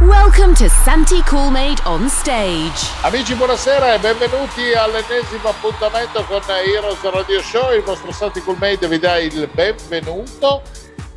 Welcome 0.00 0.54
to 0.54 0.66
Santi 0.70 1.20
Coolmade 1.24 1.82
on 1.84 2.08
stage. 2.08 2.88
Amici, 3.02 3.34
buonasera 3.34 3.92
e 3.92 3.98
benvenuti 3.98 4.72
all'ennesimo 4.72 5.50
appuntamento 5.50 6.24
con 6.24 6.40
Heroes 6.48 7.02
Radio 7.02 7.42
Show. 7.42 7.74
Il 7.74 7.82
vostro 7.82 8.10
Santi 8.10 8.40
Coolmade 8.40 8.88
vi 8.88 8.98
dà 8.98 9.18
il 9.18 9.46
benvenuto 9.52 10.62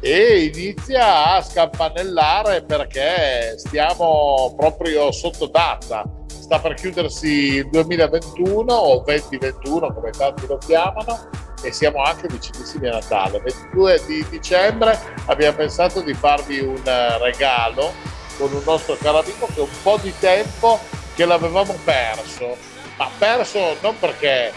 e 0.02 0.52
inizia 0.54 1.34
a 1.34 1.42
scampanellare 1.42 2.64
perché 2.64 3.56
stiamo 3.58 4.54
proprio 4.58 5.14
sotto 5.14 5.48
data. 5.48 6.04
Sta 6.28 6.60
per 6.60 6.74
chiudersi 6.74 7.56
il 7.56 7.70
2021 7.70 8.74
o 8.74 9.02
2021 9.06 9.94
come 9.94 10.10
tanti 10.10 10.46
lo 10.46 10.58
chiamano 10.58 11.30
e 11.64 11.72
siamo 11.72 12.02
anche 12.02 12.28
vicinissimi 12.28 12.90
a 12.90 12.96
Natale. 12.96 13.40
22 13.40 14.02
di 14.06 14.26
dicembre 14.30 15.00
abbiamo 15.28 15.56
pensato 15.56 16.02
di 16.02 16.14
farvi 16.14 16.60
un 16.60 16.82
regalo 17.22 18.12
con 18.38 18.54
un 18.54 18.62
nostro 18.66 18.98
caro 19.02 19.20
amico 19.20 19.48
che 19.54 19.62
un 19.62 19.82
po' 19.82 20.00
di 20.02 20.14
tempo 20.20 20.80
che 21.16 21.26
l'avevamo 21.26 21.78
perso, 21.84 22.58
ma 22.98 23.10
perso 23.18 23.78
non 23.82 23.98
perché 24.00 24.52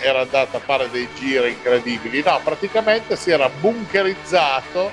era 0.00 0.20
andato 0.20 0.56
a 0.56 0.60
fare 0.60 0.90
dei 0.90 1.08
giri 1.14 1.50
incredibili, 1.50 2.22
no, 2.22 2.40
praticamente 2.42 3.16
si 3.16 3.30
era 3.30 3.48
bunkerizzato 3.48 4.90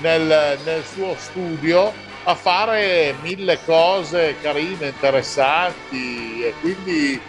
nel, 0.00 0.58
nel 0.64 0.84
suo 0.84 1.14
studio 1.18 1.92
a 2.24 2.34
fare 2.34 3.14
mille 3.20 3.58
cose 3.64 4.36
carine, 4.40 4.88
interessanti 4.88 6.42
e 6.42 6.54
quindi 6.60 7.20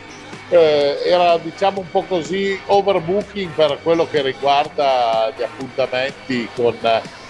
eh, 0.49 0.99
era 1.03 1.37
diciamo 1.37 1.81
un 1.81 1.89
po' 1.89 2.03
così 2.03 2.59
overbooking 2.65 3.51
per 3.51 3.79
quello 3.81 4.07
che 4.07 4.21
riguarda 4.21 5.33
gli 5.35 5.43
appuntamenti 5.43 6.47
con 6.55 6.77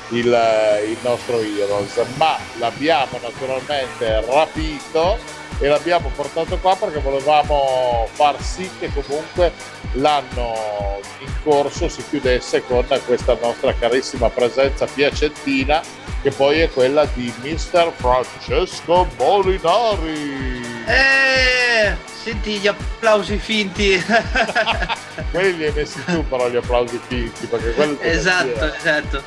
il, 0.09 0.83
il 0.87 0.97
nostro 1.01 1.39
Heroes, 1.39 2.01
ma 2.15 2.37
l'abbiamo 2.57 3.19
naturalmente 3.21 4.25
rapito 4.25 5.17
e 5.59 5.67
l'abbiamo 5.67 6.11
portato 6.13 6.57
qua 6.57 6.75
perché 6.75 6.99
volevamo 6.99 8.07
far 8.11 8.41
sì 8.41 8.69
che 8.79 8.91
comunque 8.93 9.53
l'anno 9.93 10.99
in 11.19 11.31
corso 11.43 11.87
si 11.87 12.03
chiudesse 12.09 12.65
con 12.65 12.85
questa 13.05 13.37
nostra 13.41 13.73
carissima 13.73 14.29
presenza 14.29 14.85
piacentina 14.85 15.81
che 16.21 16.31
poi 16.31 16.59
è 16.59 16.69
quella 16.71 17.05
di 17.13 17.31
Mr. 17.41 17.91
Francesco 17.95 19.07
Molinari. 19.17 20.59
Eh, 20.87 21.95
senti 22.25 22.57
gli 22.57 22.65
applausi 22.65 23.37
finti. 23.37 24.01
quelli 25.29 25.57
li 25.57 25.65
hai 25.65 25.73
messi 25.73 26.03
tu 26.05 26.27
però 26.27 26.49
gli 26.49 26.55
applausi 26.55 26.99
finti 27.07 27.45
perché 27.45 27.71
quello 27.73 28.01
Esatto, 28.01 28.73
esatto. 28.73 29.21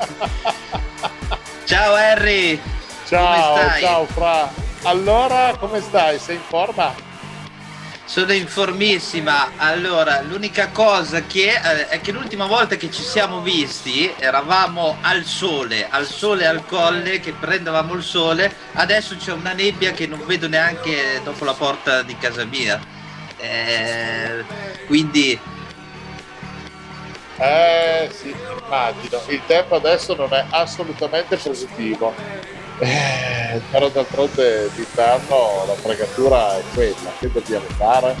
ciao 1.63 1.93
Harry. 1.93 2.59
Ciao, 3.05 3.79
ciao 3.79 4.05
Fra. 4.05 4.51
Allora, 4.83 5.55
come 5.57 5.79
stai? 5.79 6.19
Sei 6.19 6.35
in 6.35 6.41
forma? 6.41 6.93
Sono 8.09 8.33
informissima. 8.33 9.51
Allora, 9.57 10.21
l'unica 10.21 10.69
cosa 10.69 11.21
che 11.21 11.53
eh, 11.53 11.89
è 11.89 12.01
che 12.01 12.11
l'ultima 12.11 12.47
volta 12.47 12.75
che 12.75 12.89
ci 12.89 13.03
siamo 13.03 13.41
visti 13.41 14.11
eravamo 14.17 14.97
al 15.01 15.25
sole, 15.25 15.87
al 15.87 16.07
sole 16.07 16.47
al 16.47 16.65
colle, 16.65 17.19
che 17.19 17.33
prendevamo 17.33 17.93
il 17.93 18.01
sole. 18.01 18.51
Adesso 18.73 19.15
c'è 19.15 19.31
una 19.31 19.53
nebbia 19.53 19.91
che 19.91 20.07
non 20.07 20.25
vedo 20.25 20.47
neanche 20.47 21.21
dopo 21.23 21.45
la 21.45 21.53
porta 21.53 22.01
di 22.01 22.17
casa 22.17 22.45
mia. 22.45 22.81
Eh, 23.37 24.43
quindi. 24.87 25.39
Eh 27.37 28.09
sì, 28.11 28.35
immagino. 28.65 29.21
Il 29.27 29.41
tempo 29.45 29.75
adesso 29.75 30.15
non 30.15 30.33
è 30.33 30.45
assolutamente 30.49 31.37
positivo. 31.37 32.15
Eh, 32.79 33.61
però 33.71 33.89
d'altronde 33.89 34.69
d'inverno 34.73 35.65
la 35.67 35.73
fregatura 35.75 36.57
è 36.57 36.63
quella, 36.73 37.11
che 37.19 37.29
dobbiamo 37.31 37.65
fare? 37.77 38.15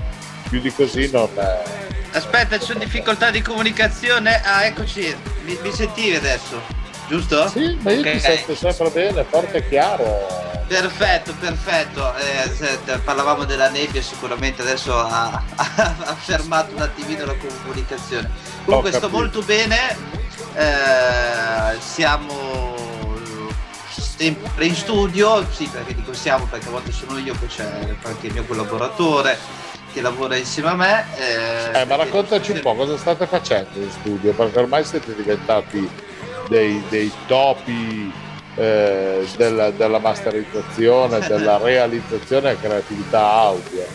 Più 0.49 0.59
di 0.59 0.73
così 0.73 1.09
non 1.11 1.29
è... 1.35 1.63
Aspetta, 2.11 2.57
c'è 2.57 2.73
difficoltà 2.73 3.29
di 3.29 3.41
comunicazione. 3.41 4.41
Ah, 4.43 4.65
eccoci, 4.65 5.15
mi, 5.43 5.57
mi 5.61 5.71
sentivi 5.71 6.15
adesso, 6.15 6.59
giusto? 7.07 7.47
Sì, 7.47 7.77
ma 7.81 7.91
io 7.91 7.99
okay. 7.99 8.13
ti 8.13 8.19
sento 8.19 8.55
sempre 8.55 8.89
bene, 8.89 9.23
forte 9.29 9.57
e 9.57 9.69
chiaro. 9.69 10.47
Perfetto, 10.67 11.33
perfetto. 11.39 12.13
Eh, 12.15 12.99
parlavamo 13.03 13.45
della 13.45 13.69
nebbia, 13.69 14.01
sicuramente 14.01 14.61
adesso 14.61 14.93
ha, 14.97 15.43
ha, 15.55 16.15
fermato 16.15 16.75
un 16.75 16.81
attimino 16.81 17.25
la 17.25 17.35
comunicazione. 17.35 18.29
Comunque 18.65 18.91
sto 18.91 19.09
molto 19.09 19.41
bene, 19.41 19.95
eh, 20.53 21.79
siamo 21.79 22.88
sempre 24.19 24.65
in 24.65 24.75
studio, 24.75 25.45
sì 25.49 25.65
perché 25.71 25.95
dico 25.95 26.11
siamo 26.11 26.45
perché 26.49 26.67
a 26.67 26.71
volte 26.71 26.91
sono 26.91 27.17
io, 27.17 27.33
poi 27.35 27.47
c'è 27.47 27.63
anche 28.03 28.27
il 28.27 28.33
mio 28.33 28.43
collaboratore 28.43 29.37
che 29.93 30.01
lavora 30.01 30.35
insieme 30.35 30.69
a 30.69 30.75
me. 30.75 31.05
Eh, 31.17 31.79
eh 31.79 31.85
ma 31.85 31.95
raccontaci 31.95 32.51
un 32.51 32.59
po' 32.59 32.75
cosa 32.75 32.97
state 32.97 33.25
facendo 33.27 33.79
in 33.79 33.89
studio, 33.89 34.33
perché 34.33 34.59
ormai 34.59 34.83
siete 34.83 35.15
diventati 35.15 35.89
dei, 36.49 36.83
dei 36.89 37.09
topi 37.27 38.11
eh, 38.55 39.25
della, 39.37 39.71
della 39.71 39.99
masterizzazione, 39.99 41.19
della 41.25 41.57
realizzazione 41.57 42.51
e 42.51 42.59
creatività 42.59 43.25
audio. 43.25 43.85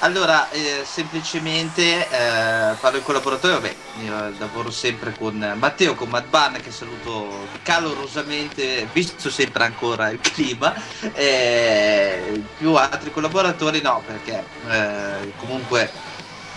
Allora, 0.00 0.50
eh, 0.50 0.82
semplicemente 0.84 2.06
eh, 2.08 2.74
parlo 2.78 2.98
in 2.98 3.02
collaboratore, 3.04 3.54
vabbè, 3.54 3.74
io 4.04 4.34
lavoro 4.38 4.70
sempre 4.70 5.14
con 5.16 5.54
Matteo, 5.58 5.94
con 5.94 6.10
Madban, 6.10 6.60
che 6.60 6.70
saluto 6.70 7.46
calorosamente, 7.62 8.86
visto 8.92 9.30
sempre 9.30 9.64
ancora 9.64 10.10
il 10.10 10.20
clima, 10.20 10.74
eh, 11.14 12.42
più 12.58 12.74
altri 12.74 13.10
collaboratori 13.12 13.80
no, 13.80 14.02
perché 14.04 14.44
eh, 14.68 15.32
comunque 15.36 15.90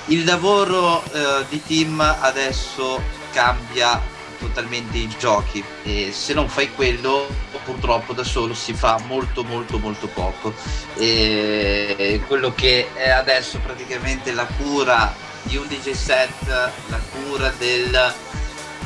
il 0.07 0.25
lavoro 0.25 1.03
eh, 1.13 1.45
di 1.47 1.63
team 1.63 1.99
adesso 2.01 3.01
cambia 3.31 4.15
totalmente 4.39 4.97
i 4.97 5.07
giochi. 5.17 5.63
E 5.83 6.11
se 6.11 6.33
non 6.33 6.47
fai 6.47 6.71
quello 6.73 7.27
purtroppo 7.63 8.13
da 8.13 8.23
solo 8.23 8.53
si 8.53 8.73
fa 8.73 8.99
molto 9.05 9.43
molto 9.43 9.77
molto 9.79 10.07
poco. 10.07 10.53
E 10.95 12.21
quello 12.27 12.53
che 12.53 12.93
è 12.93 13.09
adesso 13.09 13.59
praticamente 13.59 14.31
la 14.33 14.45
cura 14.45 15.13
di 15.43 15.55
un 15.55 15.67
DJ 15.67 15.91
set 15.91 16.45
la 16.87 16.99
cura 17.11 17.53
del 17.57 18.13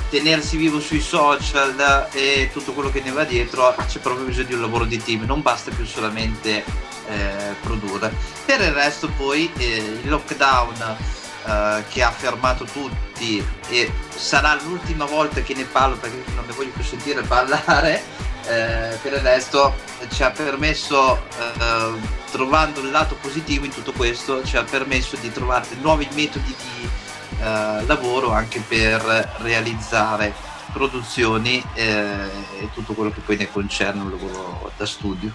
tenersi 0.09 0.57
vivo 0.57 0.79
sui 0.79 0.99
social 0.99 2.09
e 2.11 2.49
tutto 2.51 2.73
quello 2.73 2.91
che 2.91 3.01
ne 3.01 3.11
va 3.11 3.23
dietro 3.23 3.73
c'è 3.87 3.99
proprio 3.99 4.25
bisogno 4.25 4.47
di 4.47 4.53
un 4.55 4.61
lavoro 4.61 4.85
di 4.85 5.01
team. 5.01 5.23
Non 5.23 5.41
basta 5.41 5.71
più 5.71 5.85
solamente 5.85 6.63
eh, 7.07 7.55
produrre. 7.61 8.13
Per 8.45 8.61
il 8.61 8.71
resto 8.71 9.09
poi 9.09 9.51
eh, 9.57 9.99
il 10.03 10.09
lockdown 10.09 11.19
eh, 11.45 11.83
che 11.89 12.03
ha 12.03 12.11
fermato 12.11 12.65
tutti 12.65 13.43
e 13.69 13.91
sarà 14.09 14.53
l'ultima 14.61 15.05
volta 15.05 15.41
che 15.41 15.53
ne 15.53 15.63
parlo 15.63 15.95
perché 15.97 16.23
non 16.35 16.45
ne 16.45 16.53
voglio 16.53 16.71
più 16.71 16.83
sentire 16.83 17.21
parlare 17.23 18.03
eh, 18.47 18.97
per 19.01 19.13
il 19.13 19.19
resto 19.19 19.73
ci 20.09 20.23
ha 20.23 20.31
permesso 20.31 21.25
eh, 21.37 21.93
trovando 22.31 22.79
il 22.81 22.91
lato 22.91 23.15
positivo 23.15 23.65
in 23.65 23.71
tutto 23.71 23.91
questo 23.91 24.43
ci 24.43 24.57
ha 24.57 24.63
permesso 24.63 25.15
di 25.17 25.31
trovare 25.31 25.67
nuovi 25.81 26.07
metodi 26.13 26.55
di 26.55 26.89
eh, 27.39 27.85
lavoro 27.85 28.31
anche 28.31 28.59
per 28.59 29.01
realizzare 29.37 30.33
produzioni 30.71 31.63
eh, 31.73 32.29
e 32.59 32.69
tutto 32.73 32.93
quello 32.93 33.11
che 33.11 33.19
poi 33.21 33.37
ne 33.37 33.51
concerne 33.51 34.01
un 34.01 34.09
lavoro 34.09 34.71
da 34.77 34.85
studio 34.85 35.31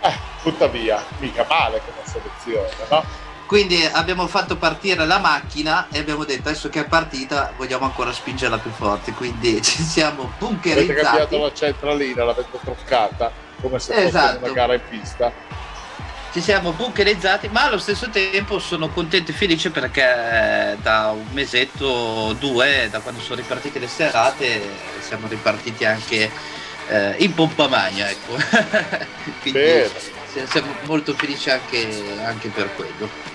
eh, 0.00 0.18
tuttavia 0.42 1.02
mica 1.18 1.46
male 1.48 1.80
come 1.84 2.06
soluzione 2.06 2.68
no? 2.90 3.23
Quindi 3.46 3.84
abbiamo 3.84 4.26
fatto 4.26 4.56
partire 4.56 5.04
la 5.04 5.18
macchina 5.18 5.88
e 5.90 5.98
abbiamo 5.98 6.24
detto 6.24 6.48
adesso 6.48 6.70
che 6.70 6.80
è 6.80 6.86
partita 6.86 7.52
vogliamo 7.56 7.84
ancora 7.84 8.10
spingerla 8.10 8.58
più 8.58 8.70
forte, 8.70 9.12
quindi 9.12 9.60
ci 9.62 9.82
siamo 9.82 10.32
bunkerizzati. 10.38 10.90
Avete 10.90 11.02
cambiato 11.02 11.38
la 11.42 11.52
centralina, 11.52 12.24
l'avete 12.24 12.58
troccata 12.62 13.30
come 13.60 13.78
se 13.78 13.94
esatto. 13.94 14.38
fosse 14.38 14.44
una 14.44 14.52
gara 14.52 14.74
in 14.74 14.80
pista. 14.88 15.32
Ci 16.32 16.40
siamo 16.40 16.72
bunkerizzati, 16.72 17.48
ma 17.48 17.64
allo 17.66 17.78
stesso 17.78 18.10
tempo 18.10 18.58
sono 18.58 18.88
contento 18.88 19.30
e 19.30 19.34
felice 19.34 19.70
perché 19.70 20.76
da 20.82 21.14
un 21.14 21.26
mesetto, 21.30 22.34
due, 22.40 22.88
da 22.90 22.98
quando 22.98 23.20
sono 23.20 23.36
ripartite 23.36 23.78
le 23.78 23.86
serate, 23.86 24.60
siamo 24.98 25.28
ripartiti 25.28 25.84
anche 25.84 26.28
eh, 26.88 27.14
in 27.18 27.34
pompa 27.34 27.68
magna, 27.68 28.10
ecco. 28.10 28.34
quindi 29.42 29.60
Bene. 29.60 29.90
siamo 30.48 30.74
molto 30.86 31.14
felici 31.14 31.50
anche, 31.50 32.02
anche 32.24 32.48
per 32.48 32.74
quello. 32.74 33.33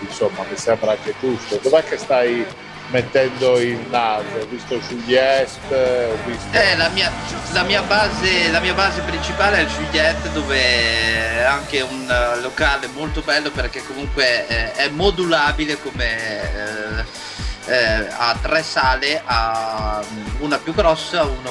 Insomma, 0.00 0.44
mi 0.48 0.56
sembra 0.56 0.92
anche 0.92 1.14
giusto. 1.20 1.58
Dov'è 1.62 1.84
che 1.84 1.96
stai 1.96 2.44
mettendo 2.88 3.58
il 3.58 3.78
naso? 3.88 4.24
Ho 4.40 4.46
visto 4.46 4.78
Juliette, 4.78 6.10
ho 6.12 6.18
visto... 6.26 6.48
Eh, 6.52 6.76
la 6.76 6.88
mia, 6.88 7.10
la 7.52 7.62
mia, 7.62 7.82
base, 7.82 8.50
la 8.50 8.60
mia 8.60 8.74
base 8.74 9.00
principale 9.02 9.58
è 9.58 9.60
il 9.60 9.68
Juliette 9.68 10.32
dove 10.32 10.58
è 10.58 11.42
anche 11.42 11.80
un 11.80 12.02
uh, 12.08 12.40
locale 12.40 12.88
molto 12.88 13.20
bello 13.22 13.50
perché 13.50 13.82
comunque 13.84 14.46
eh, 14.46 14.72
è 14.72 14.88
modulabile 14.88 15.80
come... 15.80 17.02
Eh, 17.04 17.30
eh, 17.66 18.08
ha 18.10 18.36
tre 18.42 18.62
sale, 18.64 19.22
ha 19.24 20.02
una 20.40 20.58
più 20.58 20.74
grossa, 20.74 21.22
una 21.22 21.50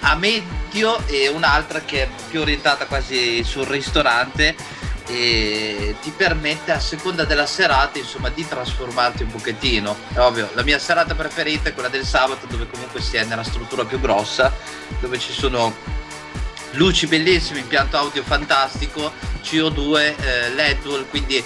a 0.00 0.14
medio 0.14 1.04
e 1.06 1.28
un'altra 1.28 1.80
che 1.80 2.04
è 2.04 2.08
più 2.28 2.40
orientata 2.40 2.86
quasi 2.86 3.42
sul 3.42 3.66
ristorante 3.66 4.54
e 5.06 5.96
ti 6.02 6.10
permette 6.10 6.72
a 6.72 6.80
seconda 6.80 7.24
della 7.24 7.46
serata 7.46 7.98
insomma 7.98 8.28
di 8.28 8.46
trasformarti 8.46 9.22
un 9.22 9.30
pochettino. 9.30 9.96
È 10.12 10.18
ovvio 10.18 10.50
la 10.54 10.62
mia 10.62 10.78
serata 10.78 11.14
preferita 11.14 11.68
è 11.68 11.74
quella 11.74 11.88
del 11.88 12.04
sabato 12.04 12.46
dove 12.46 12.68
comunque 12.68 13.00
si 13.00 13.16
è 13.16 13.24
nella 13.24 13.44
struttura 13.44 13.84
più 13.84 14.00
grossa 14.00 14.52
dove 15.00 15.18
ci 15.18 15.32
sono 15.32 15.74
luci 16.72 17.06
bellissime 17.06 17.60
impianto 17.60 17.96
audio 17.96 18.22
fantastico 18.22 19.12
CO2 19.42 20.14
eh, 20.18 20.50
LED 20.50 21.08
quindi 21.08 21.42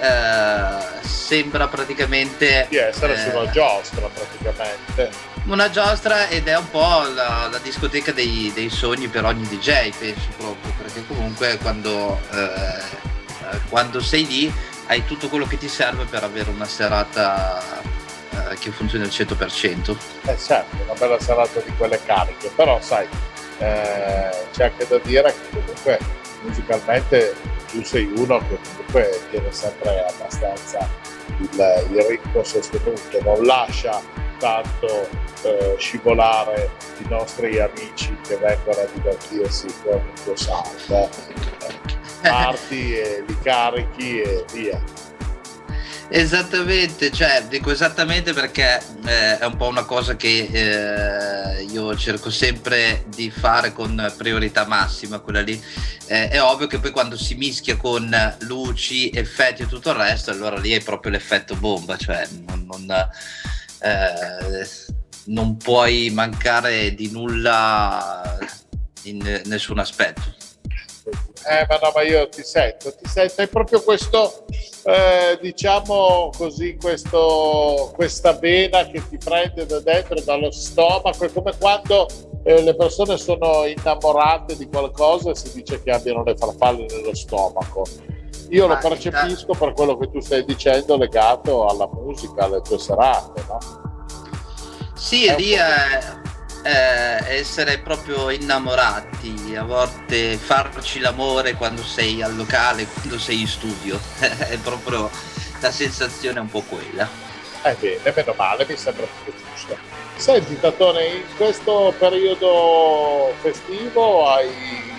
eh, 0.00 1.06
sembra 1.06 1.68
praticamente 1.68 2.66
di 2.68 2.76
essere 2.76 3.14
eh, 3.14 3.18
su 3.18 3.36
una 3.36 3.50
giostra 3.50 4.08
praticamente. 4.08 5.10
una 5.44 5.70
giostra 5.70 6.28
ed 6.28 6.48
è 6.48 6.56
un 6.56 6.70
po' 6.70 7.02
la, 7.14 7.48
la 7.50 7.58
discoteca 7.62 8.12
dei, 8.12 8.50
dei, 8.54 8.70
sogni 8.70 9.08
per 9.08 9.24
ogni 9.24 9.46
DJ 9.46 9.90
penso 9.98 10.28
proprio 10.36 10.72
perché 10.76 11.06
comunque 11.06 11.58
quando, 11.58 12.20
eh, 12.32 13.60
quando 13.68 14.00
sei 14.00 14.26
lì 14.26 14.52
hai 14.86 15.04
tutto 15.04 15.28
quello 15.28 15.46
che 15.46 15.56
ti 15.56 15.68
serve 15.68 16.04
per 16.04 16.24
avere 16.24 16.50
una 16.50 16.66
serata 16.66 17.62
eh, 18.30 18.56
che 18.58 18.70
funzioni 18.70 19.04
al 19.04 19.10
100% 19.10 19.96
eh 20.26 20.38
certo 20.38 20.76
una 20.82 20.94
bella 20.98 21.20
serata 21.20 21.60
di 21.60 21.72
quelle 21.76 22.00
cariche 22.04 22.50
però 22.54 22.80
sai 22.80 23.06
eh, 23.58 24.30
c'è 24.52 24.64
anche 24.64 24.86
da 24.86 24.98
dire 24.98 25.32
che 25.32 25.58
comunque 25.58 25.98
musicalmente 26.42 27.53
tu 27.74 27.82
sei 27.82 28.04
uno 28.14 28.38
che 28.38 28.58
comunque 28.62 29.20
tiene 29.30 29.50
sempre 29.50 30.06
abbastanza 30.06 30.88
il, 31.38 31.86
il 31.90 32.02
ritmo 32.02 32.44
sostenuto, 32.44 33.20
non 33.22 33.44
lascia 33.44 34.00
tanto 34.38 35.08
eh, 35.42 35.74
scivolare 35.78 36.70
i 36.98 37.08
nostri 37.08 37.58
amici 37.58 38.16
che 38.22 38.36
vengono 38.36 38.80
a 38.80 38.86
divertirsi 38.92 39.66
con 39.82 39.94
il 39.94 40.22
tuo 40.22 40.36
sound. 40.36 40.90
Eh, 40.90 41.08
parti 42.22 42.94
e 42.96 43.24
li 43.26 43.38
carichi 43.42 44.20
e 44.20 44.44
via. 44.52 44.80
Esattamente, 46.16 47.10
cioè 47.10 47.44
dico 47.48 47.72
esattamente 47.72 48.32
perché 48.32 48.80
eh, 49.04 49.36
è 49.36 49.44
un 49.46 49.56
po' 49.56 49.66
una 49.66 49.82
cosa 49.82 50.14
che 50.14 50.48
eh, 50.48 51.64
io 51.64 51.96
cerco 51.96 52.30
sempre 52.30 53.04
di 53.08 53.32
fare 53.32 53.72
con 53.72 54.14
priorità 54.16 54.64
massima, 54.64 55.18
quella 55.18 55.40
lì. 55.40 55.60
Eh, 56.06 56.28
è 56.28 56.40
ovvio 56.40 56.68
che 56.68 56.78
poi 56.78 56.92
quando 56.92 57.16
si 57.16 57.34
mischia 57.34 57.76
con 57.76 58.08
luci, 58.42 59.10
effetti 59.10 59.62
e 59.62 59.66
tutto 59.66 59.90
il 59.90 59.96
resto, 59.96 60.30
allora 60.30 60.56
lì 60.56 60.70
è 60.70 60.80
proprio 60.84 61.10
l'effetto 61.10 61.56
bomba, 61.56 61.96
cioè 61.96 62.24
non, 62.46 62.64
non, 62.64 63.08
eh, 63.80 64.68
non 65.24 65.56
puoi 65.56 66.10
mancare 66.10 66.94
di 66.94 67.10
nulla 67.10 68.38
in 69.02 69.42
nessun 69.46 69.80
aspetto. 69.80 70.43
Eh, 71.06 71.66
ma 71.68 71.76
no, 71.82 71.92
ma 71.94 72.02
io 72.02 72.28
ti 72.30 72.42
sento, 72.42 72.94
ti 72.94 73.06
sento, 73.06 73.42
è 73.42 73.48
proprio 73.48 73.82
questo, 73.82 74.46
eh, 74.84 75.38
diciamo 75.40 76.30
così, 76.34 76.78
questo, 76.80 77.92
questa 77.94 78.32
vena 78.32 78.86
che 78.86 79.06
ti 79.08 79.18
prende 79.18 79.66
da 79.66 79.80
dentro, 79.80 80.18
dallo 80.22 80.50
stomaco, 80.50 81.24
è 81.24 81.32
come 81.32 81.52
quando 81.58 82.08
eh, 82.44 82.62
le 82.62 82.74
persone 82.74 83.18
sono 83.18 83.66
innamorate 83.66 84.56
di 84.56 84.66
qualcosa 84.66 85.30
e 85.30 85.34
si 85.34 85.52
dice 85.52 85.82
che 85.82 85.90
abbiano 85.90 86.22
le 86.22 86.36
farfalle 86.36 86.86
nello 86.86 87.14
stomaco. 87.14 87.84
Io 88.48 88.66
lo 88.66 88.78
percepisco 88.78 89.52
per 89.52 89.72
quello 89.74 89.98
che 89.98 90.10
tu 90.10 90.20
stai 90.20 90.44
dicendo 90.44 90.96
legato 90.96 91.66
alla 91.66 91.88
musica, 91.92 92.44
alle 92.44 92.62
tue 92.62 92.78
serate, 92.78 93.44
no? 93.46 93.58
Sì, 94.94 95.34
lì 95.36 95.52
è 95.52 96.23
eh, 96.64 97.36
essere 97.36 97.78
proprio 97.78 98.30
innamorati, 98.30 99.54
a 99.54 99.64
volte 99.64 100.38
farci 100.38 100.98
l'amore 100.98 101.54
quando 101.54 101.82
sei 101.82 102.22
al 102.22 102.34
locale, 102.34 102.86
quando 102.86 103.18
sei 103.18 103.42
in 103.42 103.46
studio, 103.46 104.00
è 104.18 104.56
proprio 104.62 105.10
la 105.60 105.70
sensazione 105.70 106.40
un 106.40 106.48
po' 106.48 106.62
quella. 106.62 107.06
Eh 107.62 107.76
bene, 107.78 108.12
meno 108.16 108.34
male, 108.36 108.66
mi 108.66 108.76
sembra 108.76 109.06
più 109.22 109.32
giusto. 109.32 109.76
Senti 110.16 110.58
Tatone, 110.58 111.06
in 111.06 111.36
questo 111.36 111.92
periodo 111.98 113.34
festivo 113.40 114.28
hai 114.28 114.92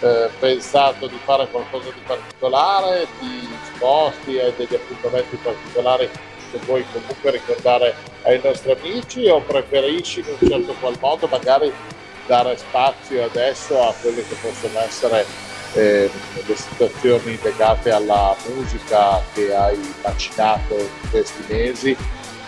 eh, 0.00 0.30
pensato 0.38 1.06
di 1.06 1.18
fare 1.24 1.48
qualcosa 1.48 1.90
di 1.90 2.00
particolare, 2.06 3.06
ti 3.18 3.48
sposti, 3.74 4.38
hai 4.38 4.52
degli 4.56 4.74
appuntamenti 4.74 5.36
particolari 5.36 6.10
che 6.50 6.58
vuoi 6.64 6.84
comunque 6.92 7.30
ricordare 7.30 7.94
ai 8.22 8.40
nostri 8.42 8.72
amici 8.72 9.28
o 9.28 9.40
preferisci 9.40 10.20
in 10.20 10.26
un 10.38 10.48
certo 10.48 10.74
qual 10.80 10.96
modo 11.00 11.26
magari 11.26 11.72
dare 12.26 12.56
spazio 12.56 13.24
adesso 13.24 13.80
a 13.82 13.94
quelle 14.00 14.26
che 14.26 14.34
possono 14.40 14.78
essere 14.80 15.24
eh, 15.74 16.10
le 16.46 16.56
situazioni 16.56 17.38
legate 17.42 17.90
alla 17.90 18.36
musica 18.48 19.22
che 19.32 19.54
hai 19.54 19.78
macinato 20.02 20.78
in 20.78 21.10
questi 21.10 21.44
mesi 21.48 21.96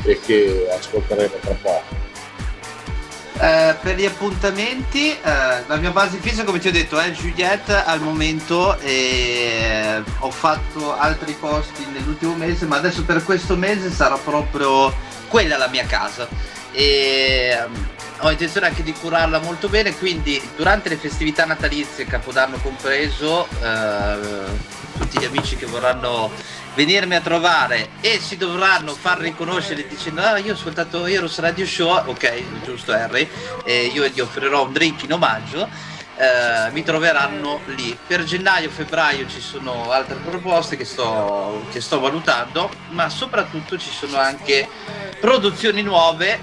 e 0.05 0.21
che 0.21 0.69
ascolteremo 0.71 1.35
tra 1.41 1.57
poco? 1.61 2.12
Eh, 3.43 3.75
per 3.83 3.97
gli 3.97 4.05
appuntamenti, 4.05 5.11
eh, 5.11 5.65
la 5.67 5.75
mia 5.75 5.91
base 5.91 6.19
fissa, 6.19 6.45
come 6.45 6.61
ti 6.61 6.69
ho 6.69 6.71
detto, 6.71 6.97
è 7.01 7.11
Juliette 7.11 7.75
al 7.75 8.01
momento 8.01 8.79
e 8.79 9.97
eh, 9.99 10.03
ho 10.21 10.31
fatto 10.31 10.97
altri 10.97 11.33
posti 11.33 11.85
nell'ultimo 11.93 12.37
mese, 12.37 12.67
ma 12.67 12.77
adesso 12.77 13.03
per 13.05 13.25
questo 13.25 13.57
mese 13.57 13.91
sarà 13.91 14.17
proprio 14.17 14.95
quella 15.27 15.57
la 15.57 15.67
mia 15.67 15.85
casa. 15.87 16.29
E 16.71 17.59
um, 17.67 17.89
ho 18.21 18.31
intenzione 18.31 18.69
anche 18.69 18.85
di 18.85 18.93
curarla 18.93 19.41
molto 19.41 19.69
bene, 19.69 19.93
quindi 19.97 20.41
durante 20.55 20.89
le 20.89 20.97
festività 20.97 21.45
natalizie, 21.45 22.07
Capodanno 22.07 22.59
compreso, 22.63 23.49
eh, 23.61 24.19
tutti 24.99 25.19
gli 25.19 25.25
amici 25.25 25.57
che 25.57 25.67
vorranno 25.67 26.31
venirmi 26.75 27.15
a 27.15 27.21
trovare 27.21 27.91
e 28.01 28.19
si 28.19 28.37
dovranno 28.37 28.95
far 28.95 29.19
riconoscere 29.19 29.87
dicendo 29.87 30.23
ah 30.23 30.39
io 30.39 30.53
ho 30.53 30.55
ascoltato 30.55 31.05
Heroes 31.07 31.39
Radio 31.39 31.67
Show 31.67 32.05
ok 32.07 32.65
giusto 32.65 32.93
Harry 32.93 33.29
e 33.65 33.91
io 33.93 34.07
gli 34.09 34.21
offrirò 34.21 34.65
un 34.65 34.73
drink 34.73 35.03
in 35.03 35.13
omaggio 35.13 35.69
eh, 36.17 36.71
mi 36.73 36.83
troveranno 36.83 37.61
lì. 37.67 37.97
Per 38.07 38.23
gennaio 38.25 38.71
febbraio 38.71 39.27
ci 39.29 39.41
sono 39.41 39.91
altre 39.91 40.17
proposte 40.17 40.77
che 40.77 40.85
sto, 40.85 41.65
che 41.71 41.81
sto 41.81 42.01
valutando 42.01 42.71
ma 42.91 43.09
soprattutto 43.09 43.79
ci 43.79 43.91
sono 43.91 44.19
anche 44.19 44.69
produzioni 45.21 45.83
nuove 45.83 46.39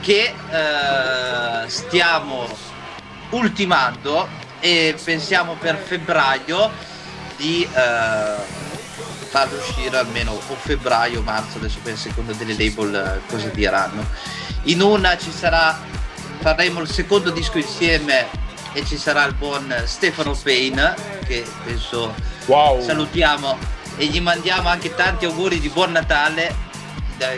che 0.00 0.32
eh, 0.50 1.68
stiamo 1.68 2.46
ultimando 3.30 4.28
e 4.60 4.96
pensiamo 5.02 5.54
per 5.54 5.76
febbraio 5.76 6.70
di 7.36 7.62
eh, 7.64 8.57
farlo 9.28 9.58
uscire 9.58 9.96
almeno 9.96 10.32
o 10.32 10.54
febbraio 10.56 11.20
o 11.20 11.22
marzo, 11.22 11.58
adesso 11.58 11.78
per 11.82 11.96
secondo 11.96 12.32
delle 12.32 12.52
label 12.52 12.94
eh, 12.94 13.20
cosa 13.30 13.48
diranno. 13.48 14.04
In 14.64 14.80
una 14.80 15.16
ci 15.16 15.30
sarà, 15.30 15.78
faremo 16.40 16.80
il 16.80 16.88
secondo 16.88 17.30
disco 17.30 17.58
insieme 17.58 18.26
e 18.72 18.84
ci 18.84 18.96
sarà 18.96 19.24
il 19.24 19.34
buon 19.34 19.82
Stefano 19.84 20.36
Payne 20.40 20.94
che 21.26 21.44
penso 21.64 22.14
wow. 22.46 22.82
salutiamo 22.82 23.56
e 23.96 24.06
gli 24.06 24.20
mandiamo 24.20 24.68
anche 24.68 24.94
tanti 24.94 25.24
auguri 25.24 25.60
di 25.60 25.68
buon 25.68 25.92
Natale 25.92 26.67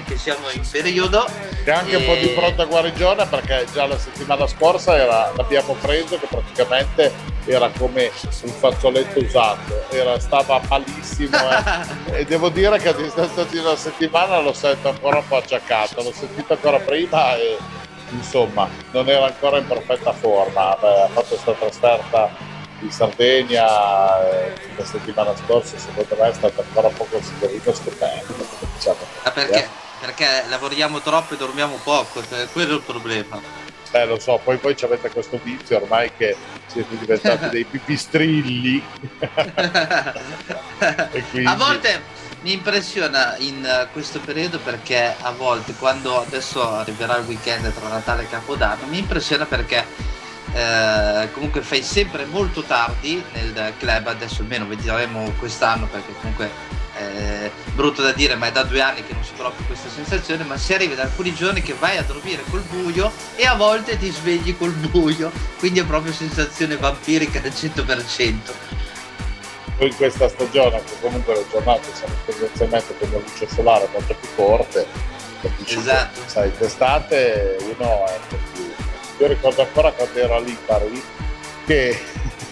che 0.05 0.17
siamo 0.17 0.49
in 0.51 0.63
periodo. 0.71 1.27
E 1.65 1.71
anche 1.71 1.93
e... 1.93 1.97
un 1.97 2.05
po' 2.05 2.15
di 2.15 2.29
pronta 2.29 2.65
guarigione 2.65 3.27
perché 3.27 3.67
già 3.73 3.87
la 3.87 3.99
settimana 3.99 4.47
scorsa 4.47 4.97
era, 4.97 5.33
l'abbiamo 5.37 5.75
preso 5.81 6.19
che 6.19 6.27
praticamente 6.27 7.13
era 7.47 7.71
come 7.77 8.11
un 8.43 8.51
fazzoletto 8.51 9.19
usato, 9.19 9.87
era, 9.91 10.19
stava 10.21 10.61
malissimo 10.69 11.37
eh. 11.37 12.19
e 12.21 12.25
devo 12.25 12.49
dire 12.49 12.79
che 12.79 12.89
a 12.89 12.93
distanza 12.93 13.45
di 13.45 13.59
una 13.59 13.77
settimana 13.77 14.39
lo 14.41 14.53
sento 14.53 14.89
ancora 14.89 15.19
un 15.19 15.27
po' 15.27 15.37
acciaccato, 15.37 16.03
l'ho 16.03 16.13
sentito 16.13 16.53
ancora 16.53 16.79
prima 16.79 17.37
e 17.37 17.57
insomma 18.11 18.69
non 18.93 19.09
era 19.09 19.27
ancora 19.27 19.59
in 19.59 19.67
perfetta 19.67 20.13
forma, 20.13 20.71
ha 20.71 21.09
fatto 21.09 21.35
questa 21.35 21.53
trasferta 21.53 22.50
in 22.81 22.91
Sardegna 22.91 24.29
eh, 24.29 24.55
la 24.77 24.85
settimana 24.85 25.35
scorsa 25.37 25.79
secondo 25.79 26.17
me 26.19 26.29
è 26.29 26.35
stato 26.35 26.61
ancora 26.61 26.89
poco 26.89 27.21
sicurino 27.21 27.73
stupendo 27.73 28.35
diciamo. 28.75 28.99
ah, 29.23 29.31
perché, 29.31 29.69
perché 30.01 30.45
lavoriamo 30.49 31.01
troppo 31.01 31.35
e 31.35 31.37
dormiamo 31.37 31.79
poco 31.83 32.23
cioè, 32.27 32.47
quello 32.53 32.73
è 32.73 32.77
il 32.77 32.83
problema 32.83 33.69
eh 33.93 34.07
lo 34.07 34.21
so, 34.21 34.41
poi 34.43 34.57
voi 34.59 34.77
avete 34.83 35.11
questo 35.11 35.41
vizio 35.43 35.79
ormai 35.79 36.13
che 36.17 36.37
siete 36.67 36.97
diventati 36.97 37.49
dei 37.49 37.65
pipistrilli. 37.65 38.81
quindi... 41.31 41.45
A 41.45 41.57
volte 41.57 42.01
mi 42.43 42.53
impressiona 42.53 43.37
in 43.39 43.63
uh, 43.63 43.93
questo 43.93 44.21
periodo 44.21 44.61
perché 44.61 45.15
a 45.21 45.33
volte 45.33 45.75
quando 45.75 46.21
adesso 46.21 46.73
arriverà 46.73 47.17
il 47.17 47.27
weekend 47.27 47.73
tra 47.75 47.89
Natale 47.89 48.23
e 48.23 48.29
Capodanno 48.29 48.87
mi 48.87 48.99
impressiona 48.99 49.45
perché 49.45 49.85
eh, 50.53 51.29
comunque 51.33 51.61
fai 51.63 51.83
sempre 51.83 52.25
molto 52.25 52.63
tardi 52.63 53.23
nel 53.33 53.75
club 53.79 54.09
adesso 54.09 54.43
almeno 54.43 54.67
vedremo 54.67 55.33
quest'anno 55.39 55.87
perché 55.87 56.13
comunque 56.21 56.51
è 56.93 57.03
eh, 57.03 57.51
brutto 57.75 58.03
da 58.03 58.13
dire 58.13 58.35
ma 58.35 58.49
è 58.49 58.53
da 58.53 58.65
due 58.65 58.81
anni 58.81 59.05
che 59.05 59.13
non 59.13 59.23
si 59.23 59.33
prova 59.35 59.53
questa 59.67 59.89
sensazione 59.89 60.45
ma 60.45 60.57
si 60.57 60.75
arriva 60.75 60.95
da 60.95 61.03
alcuni 61.03 61.33
giorni 61.35 61.63
che 61.63 61.75
vai 61.79 61.97
a 61.97 62.03
dormire 62.03 62.43
col 62.51 62.63
buio 62.63 63.13
e 63.37 63.47
a 63.47 63.55
volte 63.55 63.97
ti 63.97 64.11
svegli 64.11 64.57
col 64.57 64.73
buio 64.73 65.31
quindi 65.59 65.81
è 65.81 65.85
proprio 65.85 66.13
sensazione 66.13 66.77
vampirica 66.77 67.39
al 67.39 67.45
100% 67.45 68.35
in 69.79 69.97
questa 69.97 70.29
stagione 70.29 70.83
che 70.85 70.95
comunque 71.01 71.35
le 71.35 71.47
giornate 71.51 71.89
sono 71.95 72.13
tendenzialmente 72.27 72.95
con 72.99 73.11
la 73.13 73.19
luce 73.19 73.49
solare 73.49 73.89
molto 73.93 74.15
più 74.15 74.29
corte 74.35 74.87
esatto. 75.65 76.21
sai 76.27 76.51
d'estate 76.59 77.57
uno 77.61 78.07
è 78.07 78.13
un 78.15 78.27
po' 78.29 78.39
più 78.53 78.70
io 79.21 79.27
ricordo 79.27 79.61
ancora 79.61 79.93
quando 79.93 80.19
ero 80.19 80.37
a 80.37 80.41
Lipari 80.41 81.03
che 81.67 81.99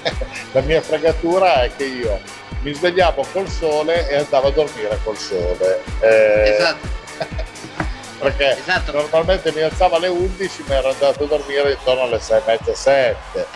la 0.52 0.60
mia 0.60 0.82
fregatura 0.82 1.62
è 1.62 1.74
che 1.74 1.84
io 1.84 2.20
mi 2.60 2.74
svegliavo 2.74 3.24
col 3.32 3.48
sole 3.48 4.08
e 4.08 4.16
andavo 4.16 4.48
a 4.48 4.50
dormire 4.50 4.98
col 5.02 5.16
sole. 5.16 5.82
Eh, 6.00 6.56
esatto. 6.56 6.88
perché 8.18 8.58
esatto. 8.58 8.92
normalmente 8.92 9.52
mi 9.52 9.62
alzavo 9.62 9.96
alle 9.96 10.08
11 10.08 10.64
ma 10.66 10.74
ero 10.74 10.90
andato 10.90 11.24
a 11.24 11.26
dormire 11.26 11.72
intorno 11.72 12.02
alle 12.02 12.20
6 12.20 12.38
e 12.38 12.42
mezza 12.46 12.74
7 12.74 13.46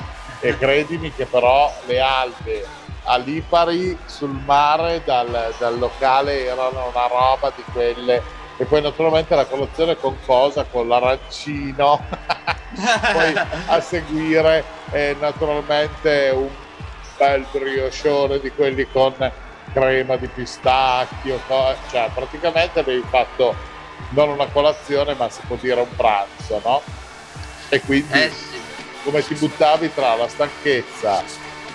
e 0.40 0.59
credimi 0.59 1.12
che 1.12 1.26
però 1.26 1.73
le 1.87 2.00
albe 2.00 2.64
a 3.04 3.16
Lipari 3.19 3.99
sul 4.07 4.31
mare 4.31 5.02
dal, 5.04 5.54
dal 5.59 5.78
locale 5.78 6.47
erano 6.47 6.88
una 6.88 7.07
roba 7.09 7.52
di 7.54 7.62
quelle 7.73 8.23
e 8.62 8.64
poi 8.64 8.81
naturalmente 8.81 9.35
la 9.35 9.45
colazione 9.45 9.97
con 9.97 10.16
cosa? 10.25 10.62
Con 10.62 10.87
l'arancino 10.87 12.00
poi 13.12 13.35
a 13.66 13.81
seguire 13.81 14.62
eh, 14.92 15.16
naturalmente 15.19 16.31
un 16.33 16.49
bel 17.19 17.45
briochone 17.50 18.38
di 18.38 18.52
quelli 18.52 18.87
con 18.88 19.14
crema 19.73 20.16
di 20.16 20.28
pistacchio 20.28 21.40
cioè 21.90 22.09
praticamente 22.14 22.78
avevi 22.78 23.04
fatto 23.09 23.52
non 24.11 24.28
una 24.28 24.47
colazione 24.47 25.14
ma 25.14 25.28
si 25.28 25.40
può 25.45 25.57
dire 25.57 25.81
un 25.81 25.97
pranzo 25.97 26.61
no? 26.64 26.83
e 27.69 27.81
quindi 27.81 28.12
eh 28.12 28.31
sì. 28.31 28.61
come 29.02 29.26
ti 29.26 29.35
buttavi 29.35 29.92
tra 29.92 30.14
la 30.14 30.28
stanchezza 30.28 31.25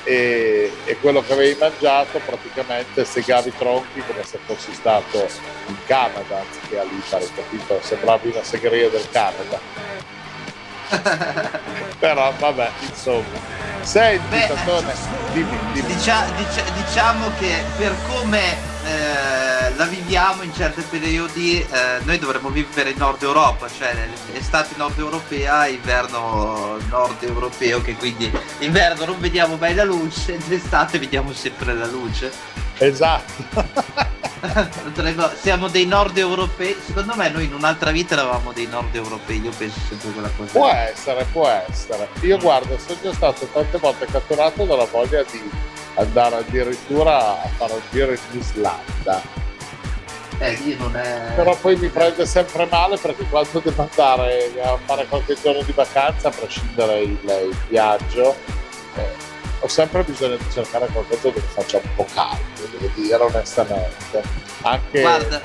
e, 0.08 0.72
e, 0.86 0.98
quello 1.00 1.22
che 1.22 1.34
avevi 1.34 1.58
mangiato 1.60 2.22
praticamente 2.26 3.04
segavi 3.04 3.50
i 3.50 3.54
tronchi 3.58 4.02
come 4.08 4.24
se 4.24 4.40
fossi 4.46 4.74
stato 4.74 5.28
in 5.68 5.76
Canada 5.86 6.40
anziché 6.40 6.80
a 6.80 6.84
Lipari, 6.84 7.30
capito? 7.36 7.78
Sembravi 7.82 8.30
una 8.30 8.42
segheria 8.42 8.90
del 8.90 9.06
Canada. 9.12 9.60
Però 12.00 12.34
vabbè, 12.40 12.72
insomma. 12.88 13.56
Senti, 13.82 14.28
Beh, 14.30 14.48
Tatone, 14.48 14.94
dimmi, 15.34 15.60
dimmi. 15.74 15.94
Dicia, 15.94 16.26
dicia, 16.38 16.64
diciamo 16.74 17.30
che 17.38 17.64
per 17.78 17.94
come 18.08 18.54
eh, 18.86 19.47
la 19.78 19.86
viviamo 19.86 20.42
in 20.42 20.54
certi 20.54 20.82
periodi, 20.90 21.62
eh, 21.62 22.00
noi 22.04 22.18
dovremmo 22.18 22.50
vivere 22.50 22.90
in 22.90 22.98
Nord 22.98 23.22
Europa, 23.22 23.70
cioè 23.70 23.96
estate 24.34 24.74
nord 24.76 24.98
europea, 24.98 25.68
inverno 25.68 26.78
nord 26.90 27.22
europeo, 27.22 27.82
che 27.82 27.96
quindi 27.96 28.32
inverno 28.60 29.06
non 29.06 29.20
vediamo 29.20 29.56
mai 29.56 29.76
la 29.76 29.84
luce, 29.84 30.40
l'estate 30.50 30.98
vediamo 30.98 31.32
sempre 31.32 31.74
la 31.76 31.86
luce. 31.86 32.32
Esatto. 32.80 33.46
Siamo 35.40 35.68
dei 35.68 35.86
nord 35.86 36.18
europei, 36.18 36.76
secondo 36.84 37.16
me 37.16 37.30
noi 37.30 37.46
in 37.46 37.54
un'altra 37.54 37.92
vita 37.92 38.14
eravamo 38.14 38.52
dei 38.54 38.68
nord 38.68 38.96
europei, 38.96 39.42
io 39.42 39.52
penso 39.56 39.80
sempre 39.88 40.10
quella 40.12 40.30
cosa. 40.36 40.52
Può 40.52 40.70
essere, 40.70 41.26
può 41.32 41.48
essere. 41.48 42.08
Io 42.22 42.38
guardo, 42.38 42.78
sono 42.80 42.98
già 43.02 43.14
stato 43.14 43.48
tante 43.52 43.78
volte 43.78 44.06
catturato 44.06 44.66
dalla 44.66 44.86
voglia 44.86 45.24
di 45.24 45.50
andare 45.96 46.36
addirittura 46.38 47.44
a 47.44 47.48
fare 47.58 47.74
un 47.74 47.82
giro 47.92 48.12
in 48.12 48.40
Islanda. 48.40 49.46
Eh, 50.39 50.56
è... 50.56 51.34
Però 51.36 51.56
poi 51.56 51.75
mi 51.77 51.88
prende 51.89 52.25
sempre 52.25 52.67
male 52.70 52.98
perché 52.98 53.24
quando 53.24 53.60
devo 53.60 53.82
andare 53.82 54.51
a 54.62 54.77
fare 54.86 55.06
qualche 55.08 55.36
giorno 55.41 55.62
di 55.63 55.72
vacanza, 55.72 56.27
a 56.27 56.32
prescindere 56.32 57.01
il, 57.01 57.17
il 57.22 57.58
viaggio, 57.67 58.36
eh, 58.96 59.10
ho 59.60 59.67
sempre 59.67 60.03
bisogno 60.03 60.36
di 60.36 60.46
cercare 60.51 60.88
qualcosa 60.88 61.20
dove 61.22 61.41
faccia 61.41 61.77
un 61.77 61.89
po' 61.96 62.06
caldo, 62.13 62.67
devo 62.72 62.89
dire 62.94 63.15
onestamente. 63.15 64.22
Anche 64.62 65.01
Guarda. 65.01 65.41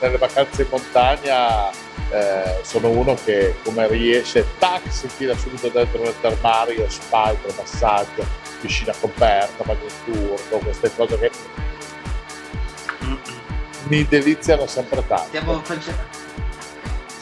nelle 0.00 0.18
vacanze 0.18 0.62
in 0.62 0.68
montagna 0.70 1.70
eh, 2.10 2.60
sono 2.62 2.88
uno 2.88 3.16
che 3.22 3.54
come 3.62 3.86
riesce, 3.86 4.44
tac, 4.58 4.90
si 4.90 5.08
tira 5.16 5.36
subito 5.36 5.68
dentro 5.68 6.02
nel 6.02 6.14
termario, 6.20 6.88
spa, 6.88 7.34
massaggio, 7.56 8.24
piscina 8.60 8.92
coperta, 8.98 9.62
bagno 9.64 9.86
turco, 10.04 10.58
queste 10.58 10.90
cose 10.96 11.18
che 11.18 11.30
mi 13.88 14.06
deliziano 14.06 14.66
sempre 14.66 15.04
tanto. 15.06 15.26
Stiamo 15.26 15.60
facendo 15.62 16.27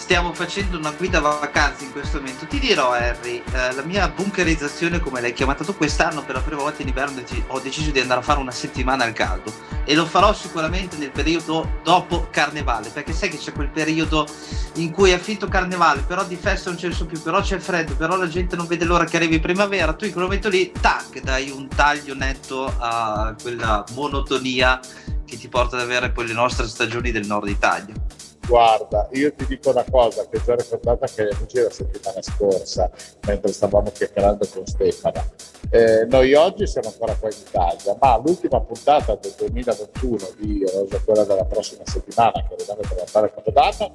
stiamo 0.06 0.32
facendo 0.32 0.78
una 0.78 0.92
guida 0.92 1.18
vacanze 1.18 1.82
in 1.82 1.90
questo 1.90 2.18
momento. 2.18 2.46
Ti 2.46 2.60
dirò, 2.60 2.92
Harry, 2.92 3.42
eh, 3.52 3.75
la 3.75 3.82
mia 3.82 4.08
bunkerizzazione, 4.08 5.00
come 5.00 5.20
l'hai 5.20 5.32
chiamata 5.32 5.64
tu, 5.64 5.75
quest'anno 5.75 6.25
per 6.25 6.36
la 6.36 6.42
prima 6.42 6.62
volta 6.62 6.82
in 6.82 6.88
inverno 6.88 7.20
ho 7.48 7.58
deciso 7.58 7.90
di 7.90 7.98
andare 7.98 8.20
a 8.20 8.22
fare 8.22 8.38
una 8.38 8.52
settimana 8.52 9.02
al 9.02 9.12
caldo 9.12 9.52
e 9.84 9.96
lo 9.96 10.06
farò 10.06 10.32
sicuramente 10.32 10.96
nel 10.96 11.10
periodo 11.10 11.80
dopo 11.82 12.28
Carnevale, 12.30 12.90
perché 12.90 13.12
sai 13.12 13.30
che 13.30 13.38
c'è 13.38 13.50
quel 13.50 13.68
periodo 13.68 14.28
in 14.75 14.92
cui 14.92 15.10
è 15.10 15.18
finito 15.18 15.48
Carnevale, 15.48 16.02
però 16.02 16.25
di 16.25 16.36
festa 16.36 16.70
non 16.70 16.78
c'è 16.78 16.86
il 16.86 17.04
più, 17.04 17.20
però 17.20 17.40
c'è 17.40 17.58
freddo, 17.58 17.96
però 17.96 18.16
la 18.16 18.28
gente 18.28 18.54
non 18.54 18.68
vede 18.68 18.84
l'ora 18.84 19.06
che 19.06 19.16
arrivi 19.16 19.40
primavera, 19.40 19.92
tu 19.92 20.04
in 20.04 20.12
quel 20.12 20.22
momento 20.22 20.48
lì, 20.48 20.70
tac, 20.70 21.20
dai 21.20 21.50
un 21.50 21.66
taglio 21.66 22.14
netto 22.14 22.72
a 22.78 23.34
quella 23.42 23.84
monotonia 23.94 24.78
che 25.25 25.36
ti 25.36 25.48
porta 25.48 25.75
ad 25.75 25.82
avere 25.82 26.12
poi 26.12 26.28
le 26.28 26.32
nostre 26.32 26.68
stagioni 26.68 27.10
del 27.10 27.26
nord 27.26 27.48
Italia. 27.48 28.05
Guarda, 28.47 29.09
io 29.12 29.35
ti 29.35 29.45
dico 29.47 29.71
una 29.71 29.85
cosa 29.91 30.25
che 30.29 30.37
ho 30.37 30.43
già 30.45 30.55
ricordata 30.55 31.07
che 31.07 31.29
amici 31.29 31.59
la 31.59 31.71
settimana 31.71 32.23
scorsa, 32.23 32.91
mentre 33.26 33.53
stavamo 33.53 33.91
chiacchierando 33.91 34.47
con 34.53 34.65
Stefano. 34.67 35.25
Eh, 35.71 36.07
noi 36.09 36.33
oggi 36.35 36.67
siamo 36.67 36.88
ancora 36.88 37.15
qua 37.17 37.29
in 37.29 37.38
Italia, 37.45 37.97
ma 38.00 38.17
l'ultima 38.19 38.61
puntata 38.61 39.17
del 39.17 39.35
2021 39.37 40.17
di 40.38 40.65
Rosa, 40.65 41.00
quella 41.05 41.25
della 41.25 41.45
prossima 41.45 41.83
settimana, 41.85 42.33
che 42.49 42.55
rimane 42.57 42.81
per 42.88 42.97
Natale 42.99 43.33
Capodanno, 43.35 43.93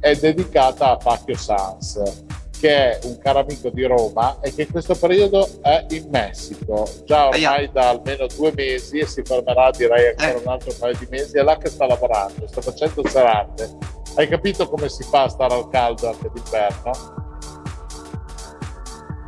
è 0.00 0.14
dedicata 0.16 0.90
a 0.90 0.96
Pacchio 0.96 1.36
Sans 1.36 2.22
che 2.62 2.90
è 2.90 2.98
un 3.06 3.18
caro 3.18 3.40
amico 3.40 3.70
di 3.70 3.84
Roma 3.84 4.38
e 4.40 4.54
che 4.54 4.62
in 4.62 4.70
questo 4.70 4.94
periodo 4.94 5.48
è 5.62 5.84
in 5.90 6.06
Messico, 6.10 6.88
già 7.04 7.26
ormai 7.26 7.68
da 7.72 7.88
almeno 7.88 8.28
due 8.28 8.52
mesi 8.54 8.98
e 8.98 9.06
si 9.08 9.20
fermerà 9.24 9.72
direi 9.72 10.14
ancora 10.16 10.38
un 10.38 10.46
altro 10.46 10.72
paio 10.78 10.96
di 10.96 11.08
mesi, 11.10 11.36
è 11.38 11.42
là 11.42 11.56
che 11.56 11.68
sta 11.68 11.86
lavorando, 11.86 12.46
sta 12.46 12.60
facendo 12.60 13.02
serate. 13.08 13.68
Hai 14.14 14.28
capito 14.28 14.68
come 14.68 14.88
si 14.88 15.02
fa 15.02 15.24
a 15.24 15.28
stare 15.28 15.54
al 15.54 15.68
caldo 15.70 16.08
anche 16.08 16.30
d'inverno? 16.32 16.90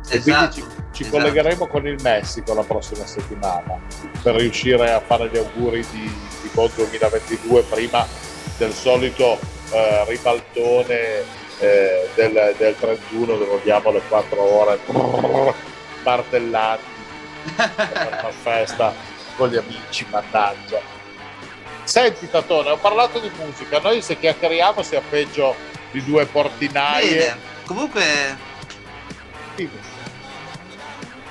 Esatto, 0.07 0.15
e 0.15 0.21
quindi 0.21 0.53
ci, 0.53 0.63
ci 0.93 1.01
esatto. 1.01 1.17
collegheremo 1.17 1.67
con 1.67 1.87
il 1.87 2.01
Messico 2.01 2.53
la 2.53 2.63
prossima 2.63 3.05
settimana 3.05 3.81
per 4.23 4.35
riuscire 4.35 4.93
a 4.93 5.01
fare 5.01 5.29
gli 5.29 5.37
auguri 5.37 5.85
di, 5.91 6.03
di 6.03 6.49
buon 6.53 6.71
2022 6.73 7.63
prima 7.63 8.07
del 8.57 8.71
solito 8.71 9.37
eh, 9.73 10.05
ribaltone 10.07 11.43
eh, 11.59 12.09
del, 12.15 12.55
del, 12.57 12.75
31 12.77 13.37
dove 13.37 13.55
abbiamo 13.55 13.91
le 13.91 14.01
4 14.07 14.41
ore 14.41 14.79
martellati 16.03 16.83
per 17.55 18.19
una 18.21 18.31
festa 18.31 18.93
con 19.35 19.49
gli 19.49 19.57
amici, 19.57 20.05
mannaggia. 20.09 20.79
Senti 21.83 22.29
Tatone, 22.29 22.71
ho 22.71 22.77
parlato 22.77 23.19
di 23.19 23.29
musica, 23.37 23.79
noi 23.79 24.01
se 24.01 24.17
chiacchieriamo 24.17 24.81
sia 24.81 25.01
peggio 25.07 25.55
di 25.91 26.03
due 26.03 26.25
portinaie. 26.25 27.17
Bene. 27.17 27.37
Comunque... 27.65 28.03
Dimmi 29.55 29.84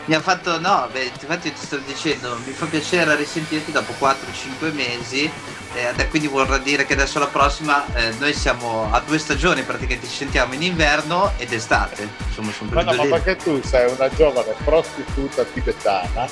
mi 0.06 0.14
ha 0.14 0.20
fatto 0.20 0.58
no 0.61 0.88
beh 0.92 1.12
infatti 1.20 1.52
ti 1.52 1.64
sto 1.64 1.78
dicendo 1.78 2.38
mi 2.44 2.52
fa 2.52 2.66
piacere 2.66 3.16
risentirti 3.16 3.73
dopo 3.73 3.94
4-5 3.99 4.73
mesi 4.75 5.30
eh, 5.75 6.08
quindi 6.08 6.28
vorrà 6.28 6.58
dire 6.58 6.87
che 6.87 6.92
adesso 6.92 7.18
la 7.18 7.26
prossima 7.26 7.84
eh, 7.94 8.12
noi 8.18 8.32
siamo 8.32 8.92
a 8.92 9.00
due 9.00 9.18
stagioni 9.18 9.62
praticamente 9.62 10.06
ci 10.06 10.14
sentiamo 10.14 10.54
in 10.54 10.62
inverno 10.62 11.32
ed 11.37 11.52
estate. 11.52 12.08
Insomma 12.28 12.52
sono 12.52 12.70
ma, 12.73 12.82
no, 12.82 12.94
ma 12.94 13.04
perché 13.06 13.34
tu 13.37 13.61
sei 13.61 13.92
una 13.92 14.08
giovane 14.11 14.54
prostituta 14.62 15.42
tibetana 15.42 16.28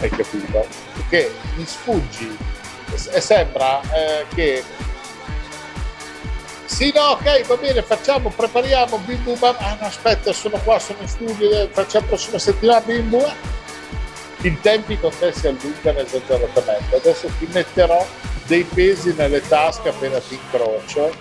hai 0.00 0.10
capito? 0.10 0.66
che 1.08 1.32
mi 1.54 1.64
sfuggi. 1.64 2.36
E 3.12 3.20
sembra 3.20 3.80
eh, 3.92 4.26
che 4.34 4.64
sì, 6.66 6.92
no, 6.94 7.02
ok, 7.10 7.46
va 7.46 7.56
bene, 7.56 7.82
facciamo, 7.82 8.30
prepariamo, 8.30 8.98
bim 8.98 9.22
bum 9.22 9.38
bam. 9.38 9.56
Ah 9.58 9.76
no, 9.80 9.86
aspetta, 9.86 10.32
sono 10.32 10.58
qua, 10.64 10.78
sono 10.78 10.98
in 11.00 11.08
studio, 11.08 11.50
eh, 11.50 11.68
facciamo 11.70 12.04
la 12.04 12.08
prossima 12.08 12.38
settimana, 12.38 12.80
bim 12.80 13.08
bum. 13.08 13.32
I 14.42 14.60
tempi 14.60 14.98
con 14.98 15.10
te 15.18 15.32
si 15.32 15.46
allungano 15.46 16.00
esageratamente. 16.00 16.96
Adesso 16.96 17.28
ti 17.38 17.48
metterò 17.52 18.04
dei 18.46 18.64
pesi 18.64 19.14
nelle 19.16 19.40
tasche 19.46 19.88
appena 19.88 20.18
ti 20.20 20.34
incrocio. 20.34 21.14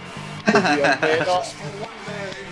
Così 0.44 0.82
almeno... 0.82 1.44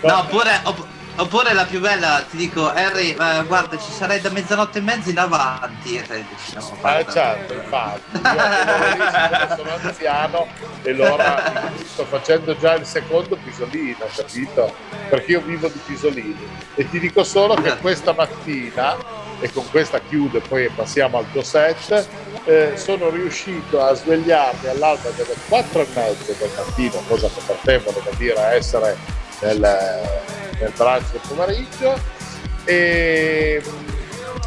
no, 0.00 0.26
opp- 0.64 0.91
oppure 1.16 1.52
la 1.52 1.64
più 1.64 1.80
bella, 1.80 2.24
ti 2.28 2.36
dico, 2.36 2.68
Harry, 2.68 3.10
eh, 3.10 3.44
guarda, 3.46 3.78
ci 3.78 3.92
sarei 3.92 4.20
da 4.20 4.30
mezzanotte 4.30 4.78
e 4.78 4.82
mezza 4.82 5.10
in 5.10 5.18
avanti. 5.18 5.96
E 5.96 6.02
te 6.02 6.24
dici, 6.28 6.54
no, 6.54 6.88
eh 6.98 7.06
certo, 7.10 7.54
infatti, 7.54 8.00
io 8.16 9.56
sono 9.56 9.70
anziano 9.80 10.46
e 10.82 10.92
l'ora 10.92 11.70
sto 11.84 12.04
facendo 12.04 12.56
già 12.56 12.74
il 12.74 12.86
secondo 12.86 13.36
pisolino, 13.42 14.06
capito? 14.14 14.74
Perché 15.08 15.32
io 15.32 15.40
vivo 15.40 15.68
di 15.68 15.80
pisolini. 15.84 16.48
E 16.74 16.88
ti 16.88 16.98
dico 16.98 17.24
solo 17.24 17.54
che 17.54 17.76
questa 17.78 18.12
mattina, 18.12 18.96
e 19.42 19.52
con 19.52 19.68
questa 19.70 19.98
chiudo 19.98 20.38
e 20.38 20.40
poi 20.40 20.68
passiamo 20.68 21.18
al 21.18 21.24
tuo 21.32 21.42
set, 21.42 22.06
eh, 22.44 22.72
sono 22.76 23.10
riuscito 23.10 23.82
a 23.82 23.92
svegliarmi 23.92 24.68
all'alba 24.68 25.10
delle 25.10 25.34
4 25.48 25.80
e 25.80 25.86
mezza 25.94 26.32
del 26.32 26.50
mattino, 26.56 27.02
cosa 27.08 27.28
che 27.28 27.40
per 27.44 27.56
te 27.62 27.78
vuol 27.78 28.14
dire 28.16 28.40
essere 28.54 28.96
nel, 29.42 29.58
nel 30.58 30.72
del 31.10 31.20
pomeriggio, 31.26 31.98
e, 32.64 33.62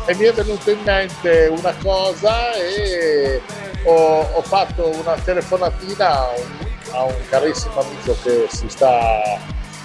e, 0.05 0.15
mi 0.15 0.25
è 0.25 0.33
venuta 0.33 0.71
in 0.71 0.79
mente 0.83 1.47
una 1.47 1.73
cosa 1.81 2.53
e 2.53 3.41
ho, 3.83 4.21
ho 4.33 4.41
fatto 4.41 4.87
una 4.87 5.15
telefonatina 5.15 6.19
a 6.19 6.29
un, 6.29 6.67
a 6.91 7.03
un, 7.03 7.15
carissimo 7.29 7.81
amico 7.81 8.15
che 8.23 8.47
si 8.49 8.69
sta 8.69 9.21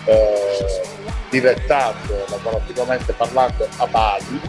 eh, 0.05 0.83
dilettando 1.29 2.25
lavorativamente 2.29 3.13
parlando 3.13 3.67
a 3.77 3.87
Bali 3.87 4.41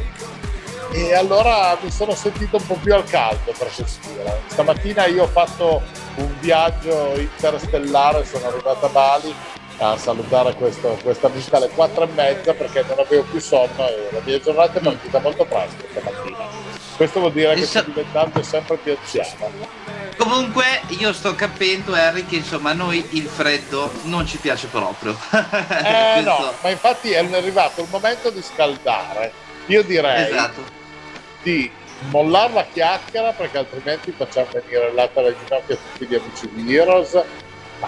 e 0.93 1.15
allora 1.15 1.77
mi 1.81 1.89
sono 1.89 2.13
sentito 2.13 2.57
un 2.57 2.67
po' 2.67 2.75
più 2.75 2.93
al 2.93 3.05
caldo 3.05 3.53
per 3.57 3.71
dire. 4.05 4.41
Stamattina 4.47 5.05
io 5.05 5.23
ho 5.23 5.27
fatto 5.27 5.81
un 6.15 6.33
viaggio 6.39 7.13
interstellare, 7.17 8.25
sono 8.25 8.47
arrivato 8.47 8.85
a 8.85 8.89
Bali 8.89 9.33
a 9.81 9.97
salutare 9.97 10.53
questo, 10.53 10.97
questa 11.01 11.25
amica 11.27 11.57
alle 11.57 11.69
quattro 11.69 12.03
e 12.03 12.07
mezza 12.13 12.53
perché 12.53 12.83
non 12.87 12.99
avevo 12.99 13.23
più 13.23 13.39
sonno 13.39 13.87
e 13.87 14.09
la 14.11 14.21
mia 14.23 14.39
giornata 14.39 14.77
è 14.77 14.81
partita 14.81 15.19
molto 15.19 15.43
presto 15.45 15.85
stamattina. 15.89 16.37
Questo 16.95 17.19
vuol 17.19 17.31
dire 17.31 17.55
che 17.55 17.65
sto 17.65 17.81
diventando 17.81 18.43
sempre 18.43 18.77
più 18.77 18.95
anziano. 18.95 19.49
Comunque 20.17 20.81
io 20.89 21.11
sto 21.13 21.33
capendo 21.33 21.93
Harry 21.93 22.27
che 22.27 22.35
insomma 22.35 22.69
a 22.69 22.73
noi 22.73 23.03
il 23.11 23.25
freddo 23.25 23.91
non 24.03 24.27
ci 24.27 24.37
piace 24.37 24.67
proprio. 24.67 25.17
eh 25.31 26.21
no, 26.21 26.53
ma 26.61 26.69
infatti 26.69 27.11
è 27.11 27.17
arrivato 27.17 27.81
il 27.81 27.87
momento 27.89 28.29
di 28.29 28.41
scaldare. 28.43 29.33
Io 29.65 29.81
direi 29.83 30.29
esatto 30.29 30.61
di 31.41 31.71
mollare 32.09 32.53
la 32.53 32.65
chiacchiera 32.71 33.31
perché 33.31 33.57
altrimenti 33.57 34.13
facciamo 34.15 34.47
venire 34.51 34.93
l'altra 34.93 35.21
alle 35.21 35.35
ginocchia 35.43 35.75
tutti 35.75 36.05
gli 36.05 36.15
amici 36.15 36.49
di 36.51 36.75
Heroes 36.75 37.23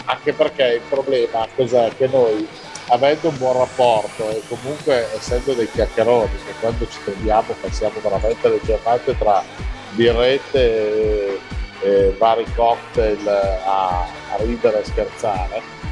anche 0.05 0.33
perché 0.33 0.63
il 0.75 0.81
problema 0.87 1.47
cos'è? 1.55 1.91
Che 1.95 2.07
noi 2.07 2.47
avendo 2.87 3.29
un 3.29 3.37
buon 3.37 3.57
rapporto 3.57 4.29
e 4.29 4.41
comunque 4.47 5.09
essendo 5.15 5.53
dei 5.53 5.69
chiacchieroni 5.69 6.31
che 6.43 6.53
quando 6.59 6.87
ci 6.87 6.99
troviamo 7.03 7.55
passiamo 7.59 7.99
veramente 8.01 8.49
le 8.49 8.59
giornate 8.61 9.17
tra 9.17 9.43
birrette 9.91 10.59
e, 10.59 11.39
e 11.81 12.15
vari 12.17 12.45
cocktail 12.53 13.27
a, 13.27 14.01
a 14.01 14.35
ridere 14.39 14.81
e 14.81 14.83
scherzare 14.83 15.82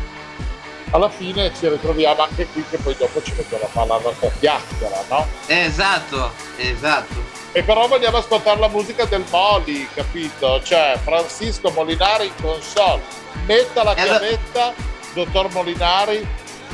alla 0.91 1.09
fine 1.09 1.51
ci 1.57 1.67
ritroviamo 1.67 2.21
anche 2.21 2.47
qui 2.47 2.63
che 2.69 2.77
poi 2.77 2.95
dopo 2.97 3.21
ci 3.21 3.33
mettiamo 3.35 3.63
a 3.63 3.67
fare 3.67 3.87
la 3.87 3.99
nostra 4.03 4.29
chiacchiera 4.39 5.03
no? 5.09 5.27
esatto 5.47 6.31
esatto 6.57 7.39
e 7.53 7.63
però 7.63 7.85
vogliamo 7.87 8.17
ascoltare 8.17 8.59
la 8.61 8.69
musica 8.69 9.03
del 9.03 9.25
Moli, 9.29 9.85
capito? 9.93 10.61
Cioè 10.63 10.97
Francisco 11.03 11.69
Molinari 11.71 12.27
in 12.27 12.33
console. 12.41 13.01
Metta 13.45 13.83
la 13.83 13.93
chiavetta, 13.93 14.61
allora... 14.61 14.75
dottor 15.13 15.51
Molinari. 15.51 16.25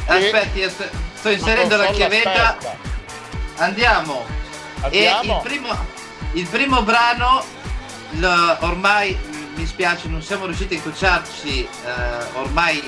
Aspetti, 0.06 0.70
sto, 0.70 0.84
sto 1.16 1.30
inserendo 1.30 1.78
la 1.78 1.88
chiavetta. 1.88 2.58
Aspetta. 2.58 2.78
Andiamo. 3.56 4.24
Andiamo. 4.82 5.34
E 5.34 5.36
il 5.36 5.42
primo, 5.42 5.86
il 6.34 6.46
primo 6.46 6.84
brano, 6.84 7.44
lo, 8.12 8.58
ormai 8.60 9.18
mi 9.56 9.66
spiace, 9.66 10.08
non 10.08 10.22
siamo 10.22 10.46
riusciti 10.46 10.76
a 10.76 10.78
incrociarci 10.78 11.64
eh, 11.64 11.70
ormai 12.34 12.88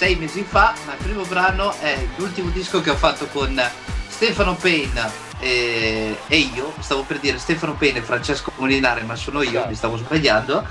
sei 0.00 0.16
mesi 0.16 0.42
fa, 0.44 0.72
ma 0.86 0.92
il 0.92 0.98
primo 1.02 1.24
brano 1.24 1.74
è 1.78 1.94
l'ultimo 2.16 2.48
disco 2.48 2.80
che 2.80 2.88
ho 2.88 2.96
fatto 2.96 3.26
con 3.26 3.62
Stefano 4.08 4.54
Payne 4.54 5.10
e, 5.38 6.16
e, 6.26 6.36
io, 6.38 6.72
stavo 6.78 7.02
per 7.02 7.18
dire 7.18 7.36
Stefano 7.36 7.74
Pene 7.74 7.98
e 7.98 8.00
Francesco 8.00 8.50
Molinare, 8.56 9.02
ma 9.02 9.14
sono 9.14 9.42
io, 9.42 9.50
esatto. 9.50 9.68
mi 9.68 9.74
stavo 9.74 9.96
sbagliando. 9.98 10.66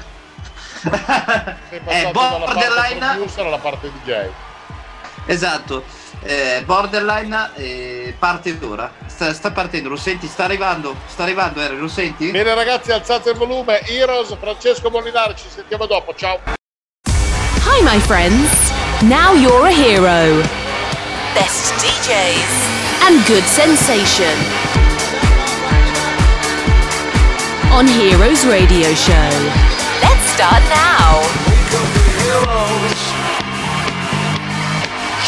è 0.82 2.10
borderline 2.12 3.06
alla 3.36 3.60
parte 3.60 3.92
DJ. 4.02 4.30
Esatto. 5.28 5.84
Eh, 6.24 6.64
borderline 6.66 7.52
eh, 7.54 8.16
parte 8.18 8.58
ora 8.64 8.92
sta, 9.06 9.32
sta, 9.32 9.52
partendo 9.52 9.90
lo 9.90 9.96
senti 9.96 10.28
sta 10.28 10.44
arrivando 10.44 10.94
sta 11.08 11.24
arrivando 11.24 11.62
Eri, 11.62 11.78
lo 11.78 11.88
senti 11.88 12.30
bene 12.32 12.54
ragazzi 12.56 12.92
alzate 12.92 13.30
il 13.30 13.38
volume 13.38 13.80
Heroes 13.88 14.36
Francesco 14.38 14.90
Molinari 14.90 15.36
ci 15.38 15.48
sentiamo 15.48 15.86
dopo 15.86 16.14
ciao 16.14 16.42
Hi 17.06 17.82
my 17.84 18.00
friends 18.02 18.89
now 19.08 19.34
you're 19.34 19.68
a 19.68 19.72
hero 19.72 20.44
best 21.40 21.74
DJs 21.76 22.54
and 23.06 23.26
good 23.26 23.44
sensation. 23.44 24.36
On 27.72 27.88
Heroes 27.88 28.46
Radio 28.46 28.94
Show. 28.94 29.30
Let's 30.02 30.26
start 30.36 30.64
now. 30.68 31.22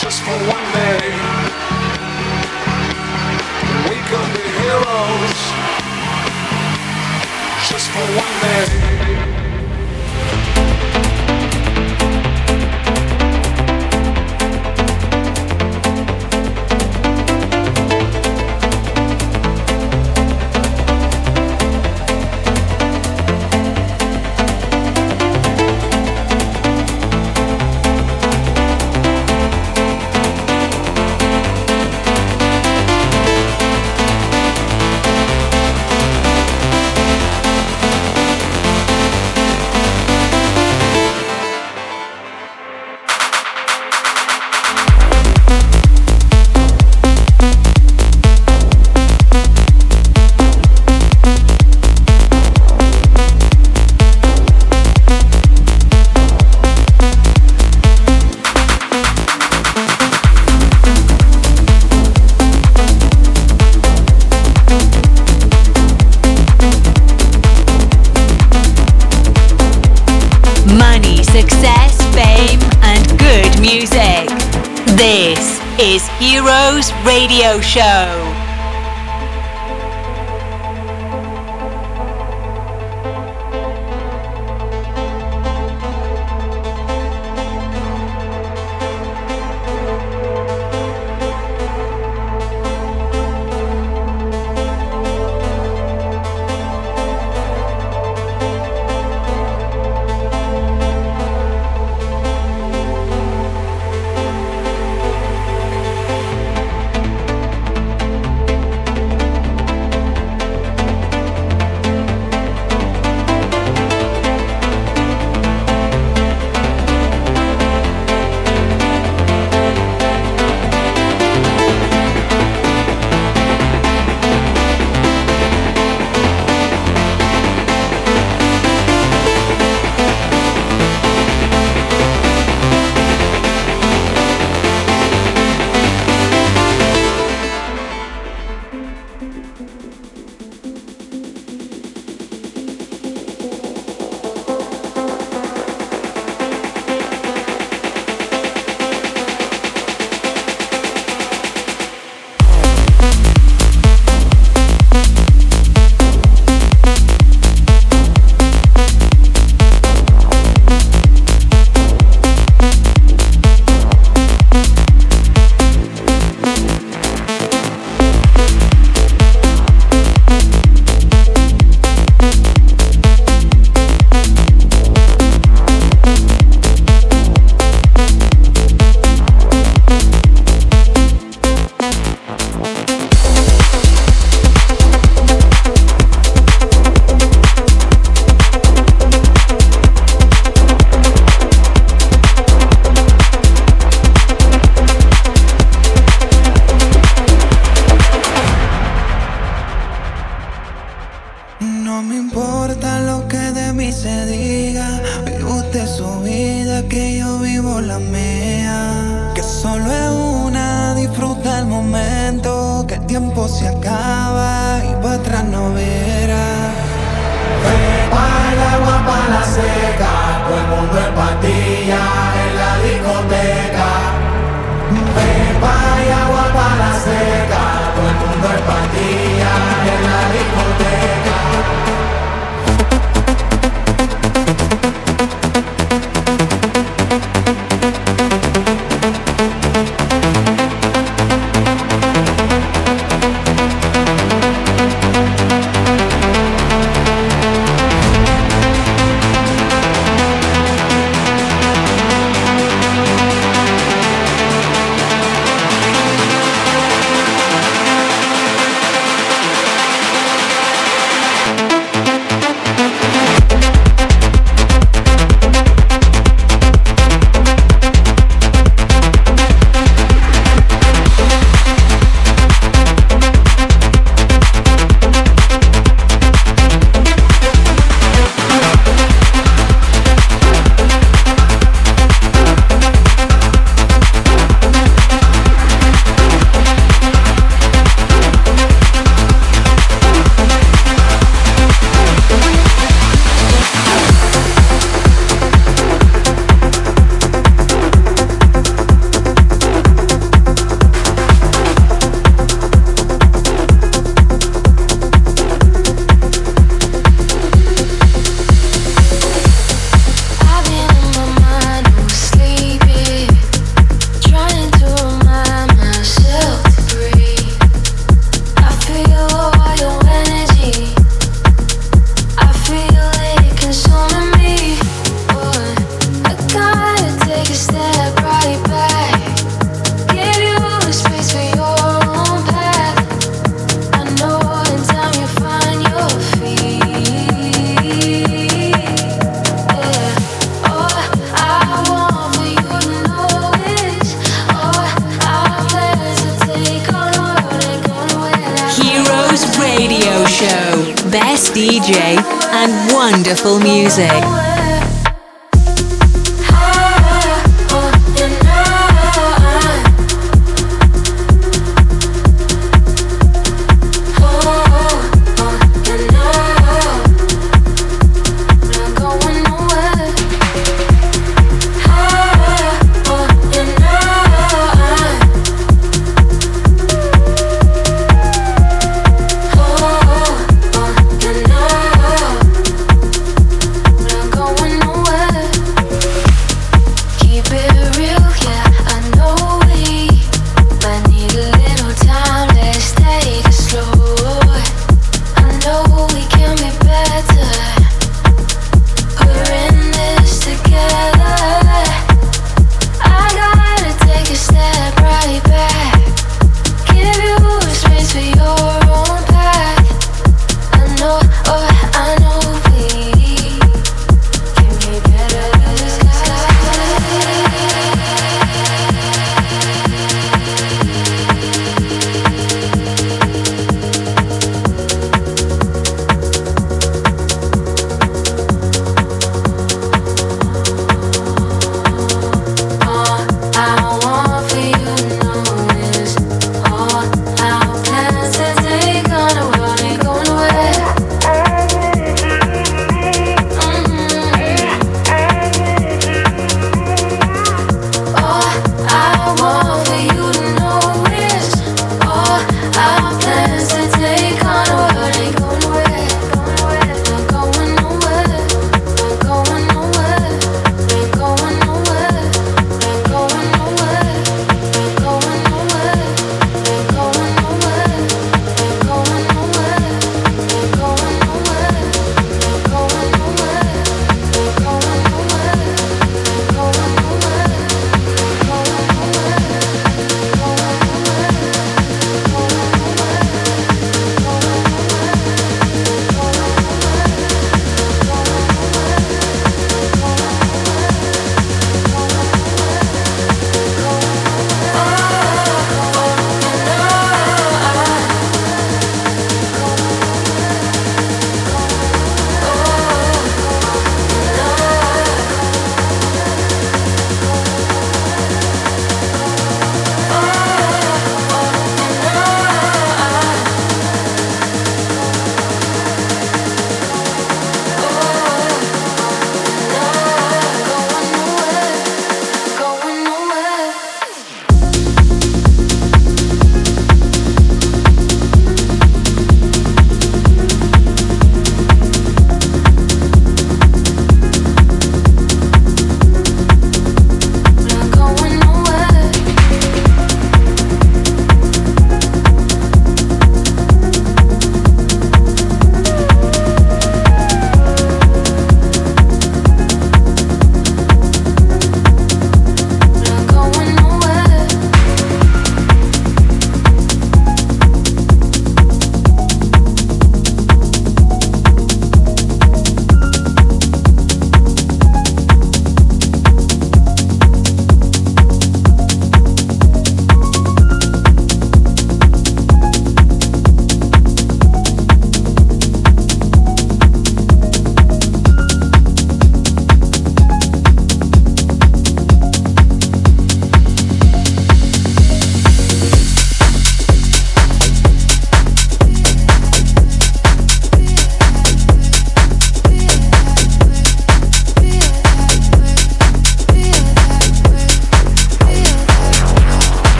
Just 0.00 0.22
for 0.22 0.38
one 0.50 0.66
day. 0.72 1.00
We 3.88 3.96
could 4.10 4.30
be 4.34 4.46
heroes. 4.62 5.40
Just 7.68 7.86
for 7.90 8.06
one 8.18 8.40
day. 8.40 9.29
Radio 77.20 77.60
Show. 77.60 78.19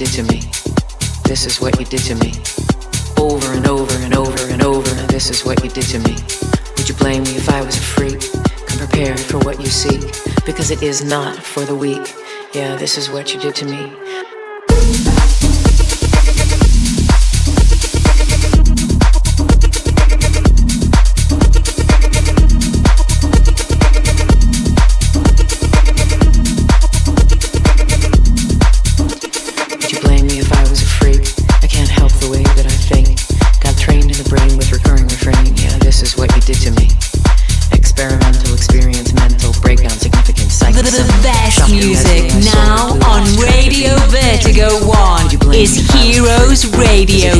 did 0.00 0.12
to 0.14 0.22
me. 0.32 0.40
This 1.24 1.44
is 1.44 1.60
what 1.60 1.78
you 1.78 1.84
did 1.84 2.00
to 2.04 2.14
me. 2.14 2.32
Over 3.18 3.52
and 3.52 3.66
over 3.66 3.94
and 3.98 4.16
over 4.16 4.46
and 4.46 4.62
over. 4.62 4.94
Now 4.94 5.06
this 5.08 5.28
is 5.28 5.44
what 5.44 5.62
you 5.62 5.68
did 5.68 5.84
to 5.88 5.98
me. 5.98 6.16
Would 6.78 6.88
you 6.88 6.94
blame 6.94 7.22
me 7.24 7.36
if 7.36 7.50
I 7.50 7.60
was 7.60 7.76
a 7.76 7.82
freak? 7.82 8.18
Come 8.66 8.78
prepared 8.78 9.20
for 9.20 9.36
what 9.40 9.60
you 9.60 9.66
seek, 9.66 10.00
because 10.46 10.70
it 10.70 10.82
is 10.82 11.04
not 11.04 11.36
for 11.36 11.66
the 11.66 11.76
weak. 11.76 12.14
Yeah, 12.54 12.76
this 12.76 12.96
is 12.96 13.10
what 13.10 13.34
you 13.34 13.40
did 13.40 13.54
to 13.56 13.66
me. 13.66 13.92
Radio. 47.00 47.39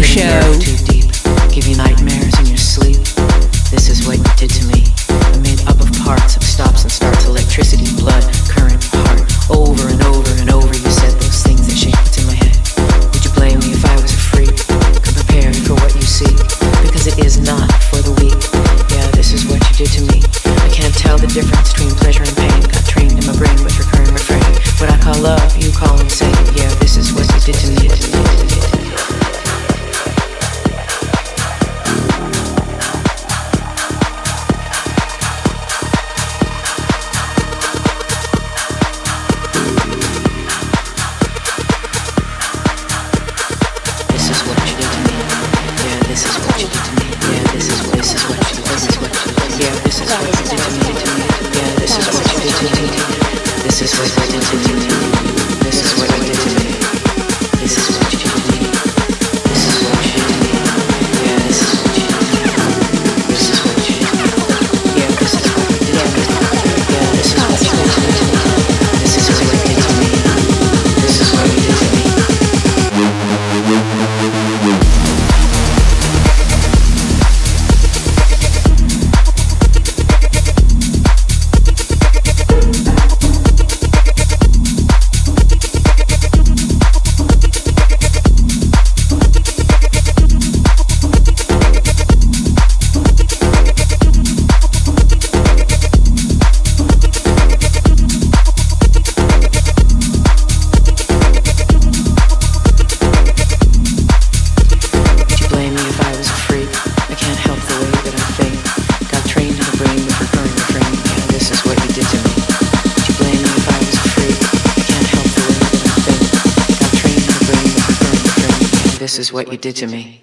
what 119.33 119.51
you 119.51 119.59
did 119.59 119.77
to 119.77 119.87
me. 119.87 120.20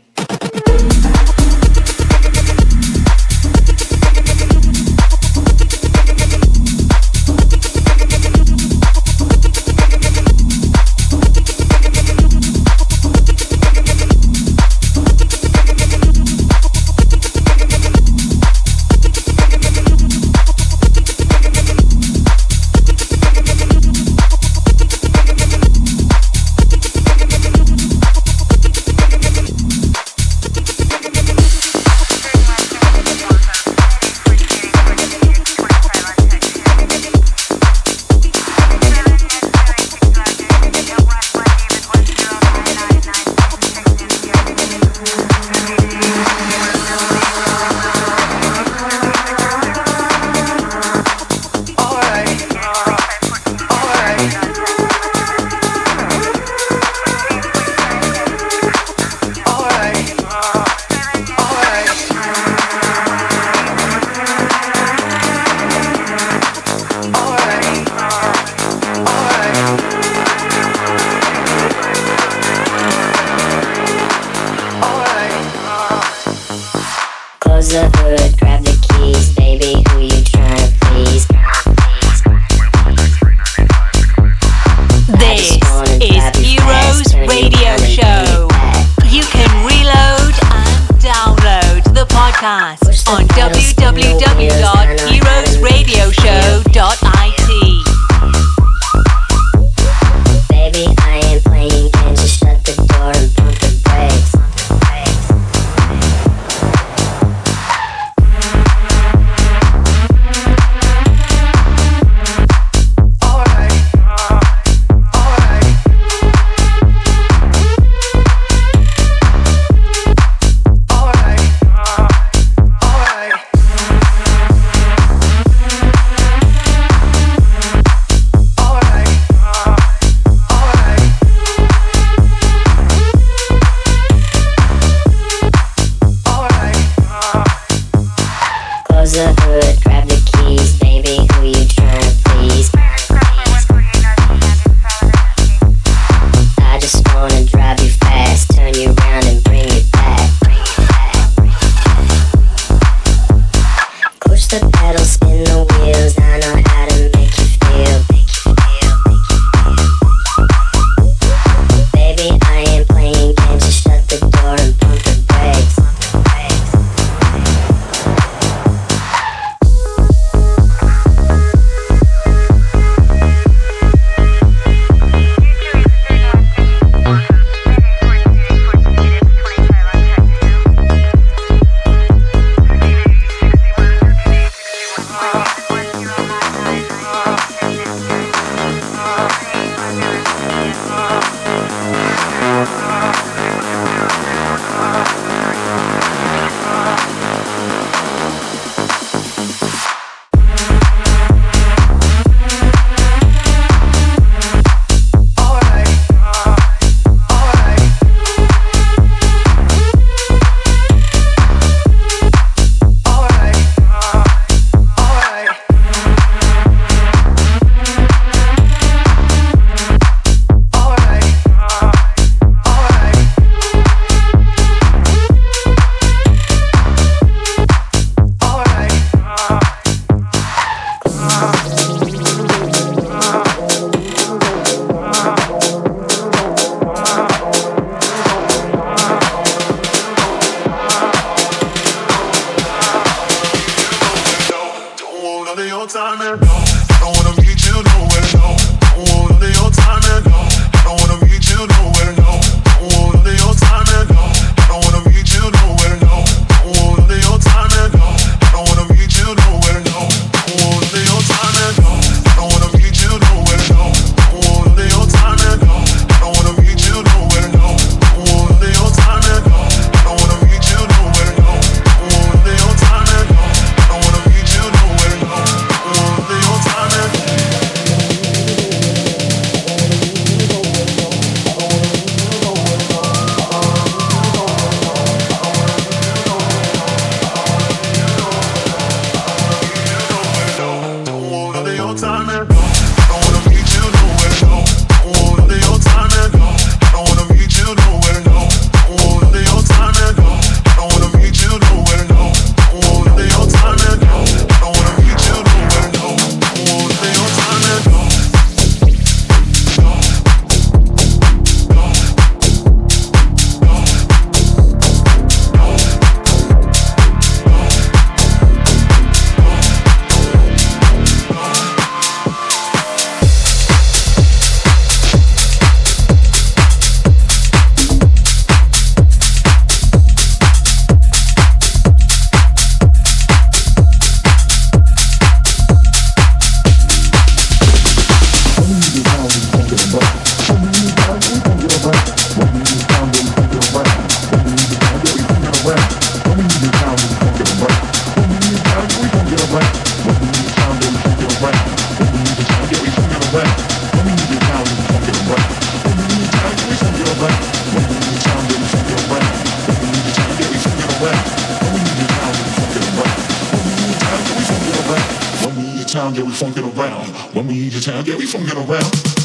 town. 367.87 368.05
Yeah, 368.05 368.17
we 368.17 368.25
from 368.25 368.45
get 368.45 368.57
around. 368.57 369.16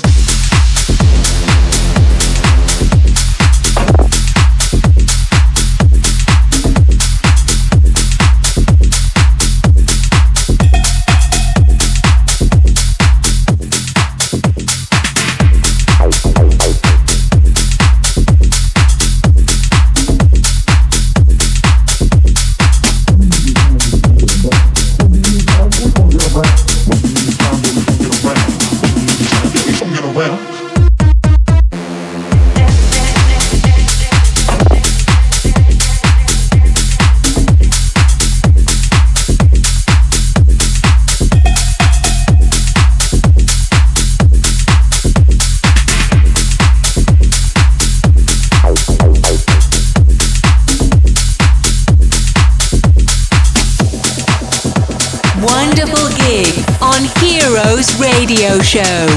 Show. 58.73 59.12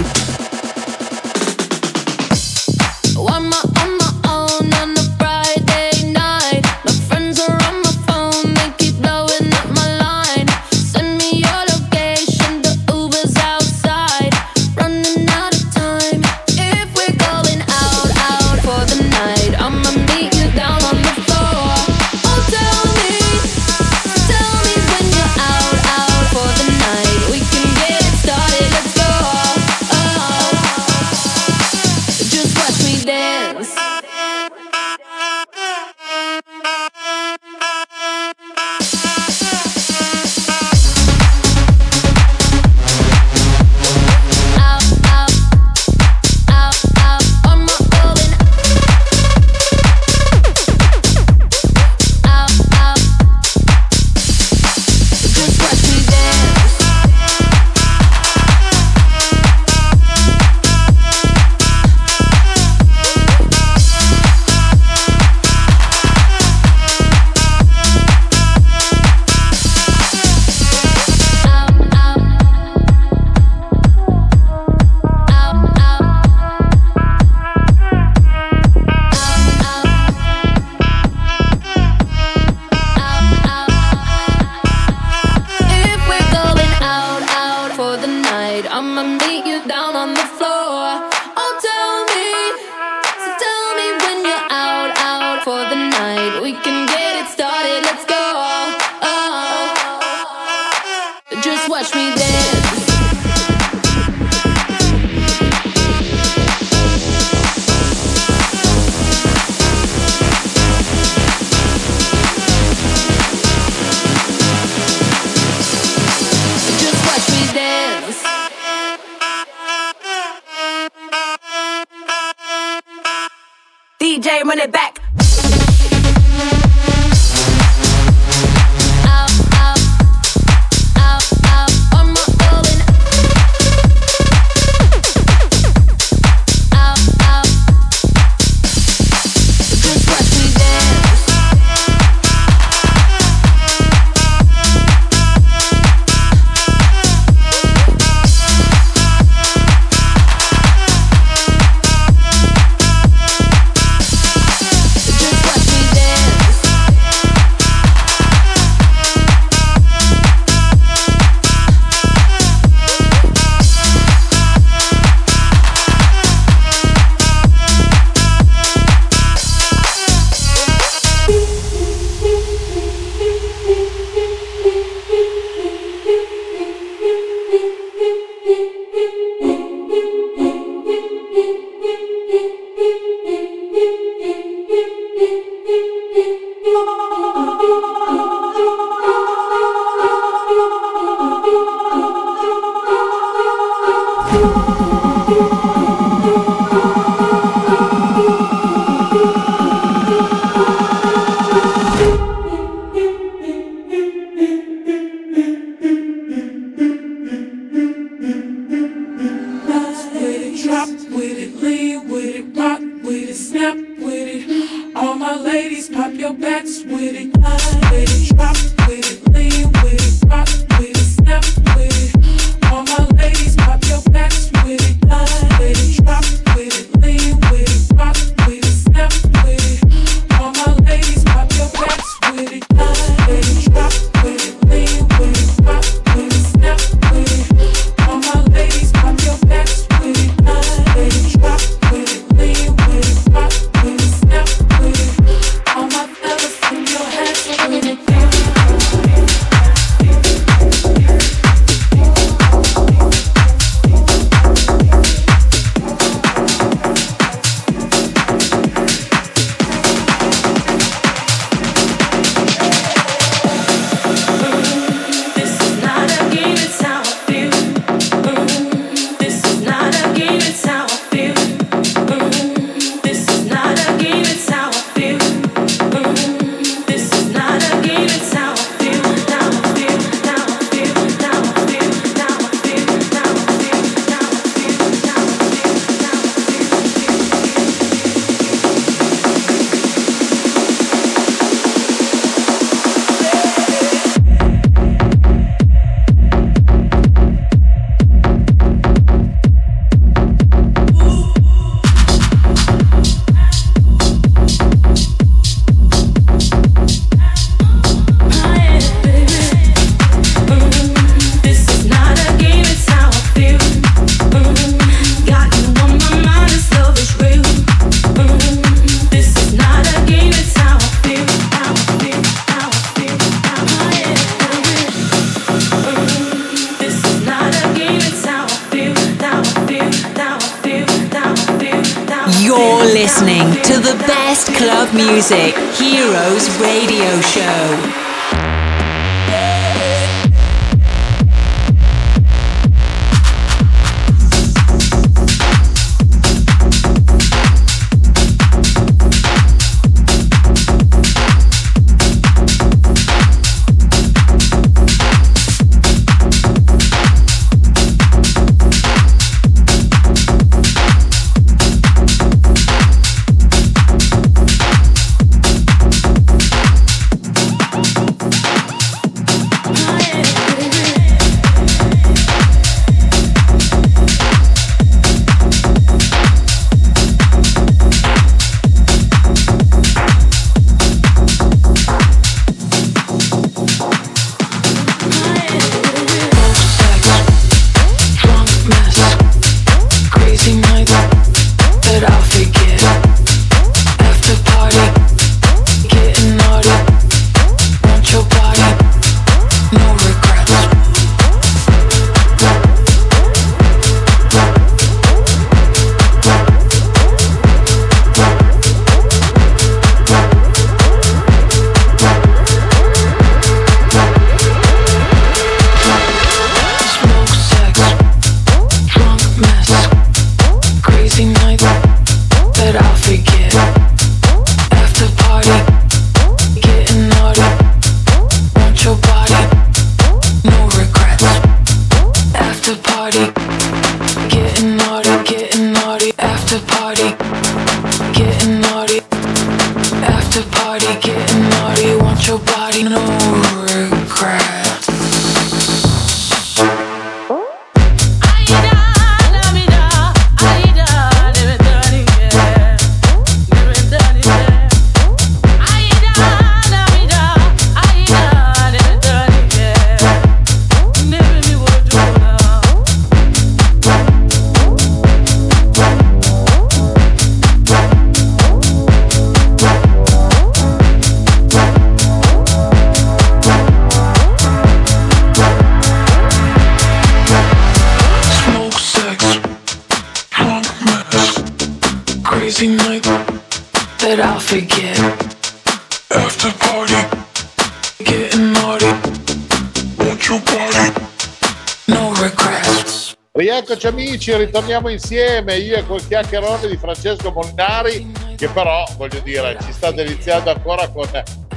Amici, 494.26 494.36
ritorniamo 494.36 494.90
insieme 494.90 495.56
io 495.58 495.78
e 495.78 495.86
quel 495.86 496.06
chiacchierone 496.08 496.68
di 496.68 496.78
Francesco 496.78 497.32
Molinari 497.32 498.12
che 498.36 498.48
però, 498.50 498.84
voglio 498.98 499.20
dire, 499.20 499.56
ci 499.64 499.72
sta 499.72 499.92
deliziando 499.92 500.50
ancora 500.50 500.88
con 500.90 501.08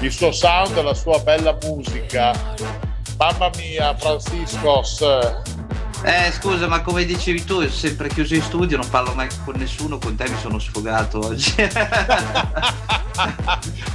il 0.01 0.13
suo 0.13 0.31
sound 0.33 0.77
e 0.77 0.83
la 0.83 0.93
sua 0.95 1.19
bella 1.21 1.57
musica. 1.63 2.33
Mamma 3.17 3.51
mia, 3.57 3.97
Franciscos. 3.97 5.03
Eh 6.05 6.31
scusa, 6.31 6.69
ma 6.69 6.83
come 6.83 7.05
dicevi 7.05 7.43
tu, 7.45 7.55
sono 7.55 7.71
sempre 7.71 8.09
chiuso 8.09 8.35
in 8.35 8.43
studio, 8.43 8.77
non 8.77 8.89
parlo 8.89 9.15
mai 9.15 9.29
con 9.45 9.57
nessuno, 9.57 9.99
con 9.99 10.15
te 10.15 10.29
mi 10.29 10.37
sono 10.39 10.59
sfogato 10.59 11.19
oggi. 11.19 11.55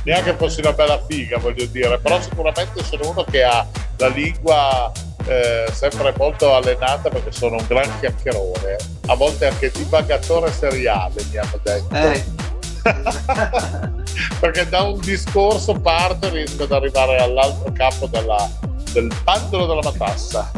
Neanche 0.04 0.36
fossi 0.36 0.60
una 0.60 0.74
bella 0.74 1.02
figa, 1.08 1.38
voglio 1.38 1.66
dire, 1.68 2.00
però 2.00 2.20
sicuramente 2.20 2.84
sono 2.84 3.10
uno 3.12 3.24
che 3.24 3.44
ha 3.44 3.66
la 3.98 4.08
lingua 4.08 4.92
eh, 5.26 5.66
sempre 5.72 6.14
molto 6.18 6.54
allenata 6.56 7.10
perché 7.10 7.32
sono 7.32 7.58
un 7.58 7.66
gran 7.68 7.90
chiacchierone, 8.00 8.76
a 9.08 9.16
volte 9.16 9.48
anche 9.48 9.72
divagatore 9.72 10.52
seriale, 10.52 11.24
mi 11.32 11.38
hanno 11.38 11.60
detto. 11.62 11.96
Eh, 11.96 12.24
perché 14.40 14.68
da 14.68 14.82
un 14.84 15.00
discorso 15.00 15.74
parte 15.74 16.28
e 16.28 16.30
riesco 16.32 16.64
ad 16.64 16.72
arrivare 16.72 17.18
all'altro 17.18 17.72
capo 17.72 18.08
della- 18.08 18.50
del 18.92 19.12
pandolo 19.24 19.66
della 19.66 19.82
matassa. 19.84 20.52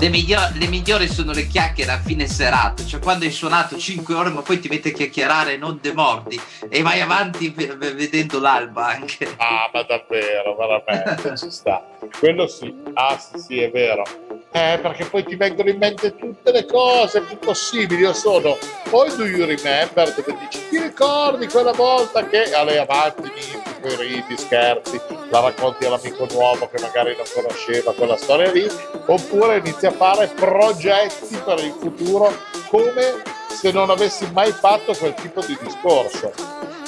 Le, 0.00 0.08
miglio- 0.08 0.48
le 0.54 0.66
migliori 0.66 1.08
sono 1.08 1.32
le 1.32 1.46
chiacchiere 1.46 1.92
a 1.92 1.98
fine 1.98 2.26
serata, 2.26 2.84
cioè 2.84 3.00
quando 3.00 3.24
hai 3.24 3.30
suonato 3.30 3.76
5 3.76 4.14
ore 4.14 4.30
ma 4.30 4.42
poi 4.42 4.58
ti 4.58 4.68
metti 4.68 4.88
a 4.88 4.92
chiacchierare 4.92 5.56
non 5.56 5.78
demordi 5.80 6.40
e 6.68 6.82
vai 6.82 7.00
avanti 7.00 7.50
vedendo 7.50 8.38
l'alba 8.40 8.86
anche. 8.88 9.34
Ah, 9.36 9.70
ma 9.72 9.82
davvero, 9.82 10.56
veramente, 10.56 11.36
ci 11.36 11.50
sta. 11.50 11.84
Quello 12.18 12.46
sì, 12.46 12.74
ah 12.94 13.18
sì, 13.18 13.38
sì, 13.38 13.60
è 13.60 13.70
vero. 13.70 14.04
Eh, 14.52 14.78
perché 14.80 15.04
poi 15.04 15.24
ti 15.24 15.36
vengono 15.36 15.68
in 15.68 15.76
mente 15.76 16.16
tutte 16.16 16.50
le 16.50 16.64
cose 16.64 17.20
più 17.22 17.38
possibili. 17.38 18.02
Io 18.02 18.14
sono 18.14 18.56
poi 18.88 19.14
do 19.16 19.26
you 19.26 19.44
remember 19.44 20.14
dove 20.14 20.36
dici 20.38 20.68
ti 20.70 20.80
ricordi 20.80 21.46
quella 21.46 21.72
volta 21.72 22.26
che 22.26 22.54
alle 22.54 22.78
avanti 22.78 23.30
miti, 23.34 23.75
ridi, 23.94 24.36
scherzi, 24.36 25.00
la 25.30 25.40
racconti 25.40 25.84
all'amico 25.84 26.26
nuovo 26.32 26.68
che 26.68 26.80
magari 26.80 27.14
non 27.16 27.26
conosceva 27.32 27.92
quella 27.92 28.16
storia 28.16 28.50
lì, 28.50 28.66
oppure 29.06 29.58
inizi 29.58 29.86
a 29.86 29.92
fare 29.92 30.26
progetti 30.34 31.36
per 31.44 31.58
il 31.62 31.74
futuro 31.78 32.34
come 32.68 33.22
se 33.48 33.72
non 33.72 33.90
avessi 33.90 34.28
mai 34.32 34.52
fatto 34.52 34.92
quel 34.94 35.14
tipo 35.14 35.40
di 35.44 35.56
discorso. 35.60 36.32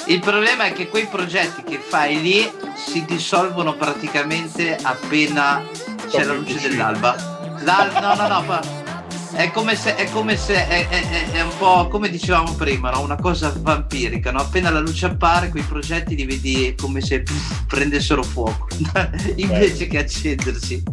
Il 0.05 0.19
problema 0.19 0.65
è 0.65 0.73
che 0.73 0.87
quei 0.87 1.05
progetti 1.05 1.63
che 1.63 1.77
fai 1.77 2.21
lì 2.21 2.51
si 2.75 3.05
dissolvono 3.05 3.75
praticamente 3.75 4.77
appena 4.81 5.63
c'è 6.09 6.23
la 6.23 6.33
luce 6.33 6.59
dell'alba. 6.67 7.15
L'al- 7.61 7.91
no, 8.01 8.15
no, 8.15 8.27
no, 8.27 8.87
è 9.33 9.51
come 9.51 9.75
se, 9.75 9.95
è, 9.95 10.09
come 10.09 10.35
se 10.37 10.67
è, 10.67 10.87
è- 10.87 11.31
è- 11.31 11.41
un 11.41 11.55
po' 11.57 11.87
come 11.87 12.09
dicevamo 12.09 12.53
prima, 12.53 12.89
no? 12.91 13.01
una 13.01 13.15
cosa 13.15 13.53
vampirica, 13.55 14.31
no? 14.31 14.39
appena 14.39 14.69
la 14.69 14.79
luce 14.79 15.05
appare 15.05 15.49
quei 15.49 15.63
progetti 15.63 16.15
li 16.15 16.25
vedi 16.25 16.75
come 16.75 17.01
se 17.01 17.23
prendessero 17.67 18.23
fuoco 18.23 18.67
invece 19.35 19.87
che 19.87 19.99
accendersi. 19.99 20.83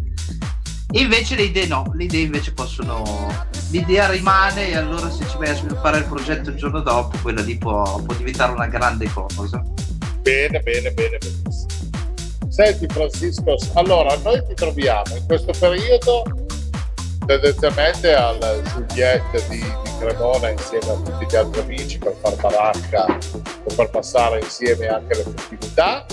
Invece 0.92 1.34
le 1.34 1.42
idee 1.42 1.66
no, 1.66 1.92
le 1.94 2.04
idee 2.04 2.22
invece 2.22 2.52
possono. 2.52 3.28
L'idea 3.70 4.08
rimane 4.08 4.68
e 4.68 4.76
allora 4.76 5.10
se 5.10 5.26
ci 5.28 5.36
vai 5.36 5.48
a 5.50 5.54
sviluppare 5.54 5.98
il 5.98 6.04
progetto 6.04 6.50
il 6.50 6.56
giorno 6.56 6.80
dopo, 6.80 7.18
quella 7.20 7.42
lì 7.42 7.58
può, 7.58 8.00
può 8.02 8.14
diventare 8.14 8.52
una 8.52 8.66
grande 8.66 9.10
cosa. 9.12 9.62
Bene, 10.22 10.60
bene, 10.60 10.92
bene, 10.92 11.18
benissimo. 11.18 11.66
Senti 12.48 12.86
Francisco, 12.88 13.56
allora 13.74 14.16
noi 14.22 14.42
ti 14.46 14.54
troviamo 14.54 15.16
in 15.16 15.26
questo 15.26 15.52
periodo 15.58 16.45
tendenzialmente 17.26 18.14
al 18.14 18.38
Juliette 18.72 19.44
di, 19.48 19.58
di 19.58 19.90
Cremona 19.98 20.50
insieme 20.50 20.90
a 20.90 20.94
tutti 20.94 21.26
gli 21.28 21.36
altri 21.36 21.60
amici 21.60 21.98
per 21.98 22.14
far 22.20 22.36
baracca 22.36 23.18
o 23.64 23.74
per 23.74 23.90
passare 23.90 24.40
insieme 24.40 24.86
anche 24.86 25.16
le 25.16 25.24
festività 25.34 26.06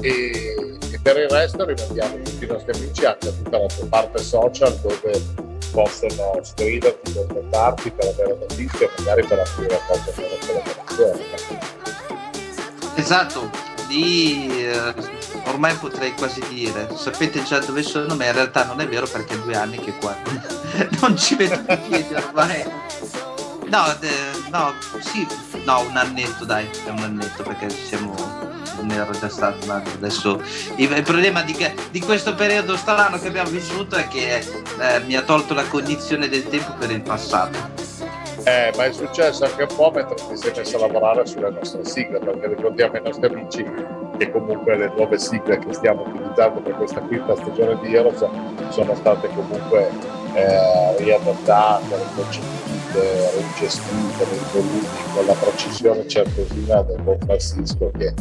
e, 0.00 0.78
e 0.92 1.00
per 1.02 1.16
il 1.18 1.28
resto 1.28 1.64
rimandiamo 1.64 2.22
tutti 2.22 2.44
i 2.44 2.46
nostri 2.46 2.72
amici 2.72 3.04
anche 3.04 3.28
a 3.28 3.32
tutta 3.32 3.58
la 3.58 3.66
tua 3.66 3.86
parte 3.88 4.22
social 4.22 4.74
dove 4.80 5.44
possono 5.72 6.40
scriverti, 6.42 7.12
contattarti 7.12 7.90
per 7.90 8.06
avere 8.06 8.36
notizie, 8.38 8.88
magari 8.98 9.26
per 9.26 9.40
aprire 9.40 9.78
qualche 9.86 10.12
nuova 10.16 10.36
collaborazione. 10.46 11.24
Esatto, 12.94 13.50
lì 13.88 14.64
eh, 14.64 14.94
ormai 15.46 15.74
potrei 15.76 16.12
quasi 16.14 16.42
dire, 16.48 16.88
sapete 16.96 17.42
già 17.42 17.58
dove 17.58 17.82
sono, 17.82 18.14
ma 18.14 18.26
in 18.26 18.32
realtà 18.32 18.64
non 18.64 18.80
è 18.80 18.88
vero 18.88 19.06
perché 19.06 19.34
è 19.34 19.38
due 19.38 19.56
anni 19.56 19.78
che 19.78 19.92
qua 19.98 20.16
non 21.00 21.16
ci 21.16 21.34
vedo 21.34 21.60
più 21.62 21.78
piedi 21.88 22.14
ormai. 22.14 22.64
No, 23.68 23.84
eh, 24.00 24.08
no, 24.50 24.72
sì, 25.00 25.26
no, 25.64 25.80
un 25.80 25.96
annetto 25.96 26.44
dai, 26.44 26.68
è 26.84 26.90
un 26.90 27.00
annetto 27.00 27.42
perché 27.42 27.68
siamo, 27.68 28.14
non 28.76 28.90
era 28.92 29.10
già 29.10 29.28
stato 29.28 29.64
un 29.64 29.70
anno, 29.70 29.90
adesso 29.92 30.40
il, 30.76 31.02
problema 31.02 31.42
di, 31.42 31.56
di 31.90 32.00
questo 32.00 32.34
periodo 32.34 32.76
strano 32.76 33.18
che 33.18 33.26
abbiamo 33.26 33.50
vissuto 33.50 33.96
è 33.96 34.06
che 34.06 34.36
eh, 34.36 35.00
mi 35.06 35.16
ha 35.16 35.22
tolto 35.22 35.52
la 35.52 35.64
cognizione 35.64 36.28
del 36.28 36.46
tempo 36.48 36.74
per 36.74 36.92
il 36.92 37.02
passato. 37.02 37.74
Eh, 38.44 38.72
ma 38.76 38.84
è 38.84 38.92
successo 38.92 39.44
anche 39.44 39.62
un 39.62 39.74
po' 39.74 39.90
mentre 39.90 40.14
ti 40.14 40.36
sei 40.36 40.52
messo 40.54 40.76
a 40.76 40.80
lavorare 40.86 41.26
sulle 41.26 41.50
nostre 41.50 41.84
sigle, 41.84 42.20
perché 42.20 42.46
ricordiamo 42.46 42.94
ai 42.94 43.02
nostri 43.02 43.26
amici 43.26 43.64
che 44.16 44.30
comunque 44.30 44.76
le 44.76 44.92
nuove 44.94 45.18
sigle 45.18 45.58
che 45.58 45.72
stiamo 45.72 46.02
utilizzando 46.02 46.60
per 46.60 46.74
questa 46.76 47.00
quinta 47.00 47.36
stagione 47.36 47.78
di 47.80 47.94
Heroes 47.94 48.24
sono 48.70 48.94
state 48.94 49.28
comunque 49.28 49.90
eh, 50.34 50.96
riadattate, 50.98 51.96
riconcepite, 51.96 53.30
rigestite 53.36 54.26
nei 54.30 54.40
volumi 54.52 54.86
con 55.14 55.26
la 55.26 55.34
precisione 55.34 56.06
certosina 56.06 56.82
del 56.82 57.00
buon 57.02 57.18
Francisco 57.20 57.90
che 57.96 58.14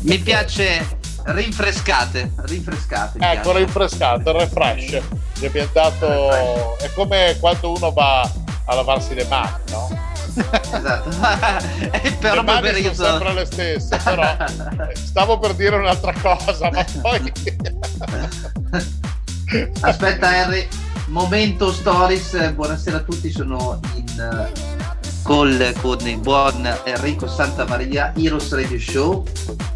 Mi 0.00 0.18
piace 0.18 1.02
rinfrescate, 1.24 2.32
rinfrescate. 2.36 3.18
Ecco, 3.20 3.56
il 3.58 3.66
refresh. 3.66 5.00
Gli 5.38 5.46
abbiamo 5.46 5.70
dato... 5.72 6.76
È 6.76 6.90
come 6.94 7.36
quando 7.40 7.72
uno 7.72 7.92
va 7.92 8.22
a 8.66 8.74
lavarsi 8.74 9.14
le 9.14 9.24
mani, 9.28 9.56
no? 9.70 10.13
Esatto. 10.36 11.10
è 11.90 12.00
le 12.02 12.16
però 12.18 12.42
mani 12.42 12.82
sono 12.94 12.94
sempre 12.94 13.34
le 13.34 13.44
stesse, 13.44 13.96
però 14.02 14.36
stavo 14.94 15.38
per 15.38 15.54
dire 15.54 15.76
un'altra 15.76 16.12
cosa, 16.20 16.70
ma 16.70 16.84
poi... 17.00 17.32
Aspetta 19.80 20.28
Harry, 20.28 20.66
momento 21.06 21.72
stories, 21.72 22.52
buonasera 22.52 22.96
a 22.96 23.00
tutti, 23.00 23.30
sono 23.30 23.78
in 23.94 24.20
eh, 24.20 24.50
call 25.22 25.72
con 25.80 26.00
il 26.00 26.18
buon 26.18 26.68
Enrico 26.84 27.28
Santamaria, 27.28 28.12
Heroes 28.16 28.52
Radio 28.52 28.80
Show, 28.80 29.24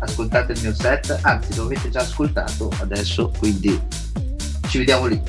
ascoltate 0.00 0.52
il 0.52 0.60
mio 0.62 0.74
set, 0.74 1.16
anzi 1.22 1.54
lo 1.54 1.64
avete 1.64 1.90
già 1.90 2.00
ascoltato 2.00 2.72
adesso, 2.80 3.30
quindi 3.38 3.80
ci 4.68 4.78
vediamo 4.78 5.06
lì. 5.06 5.22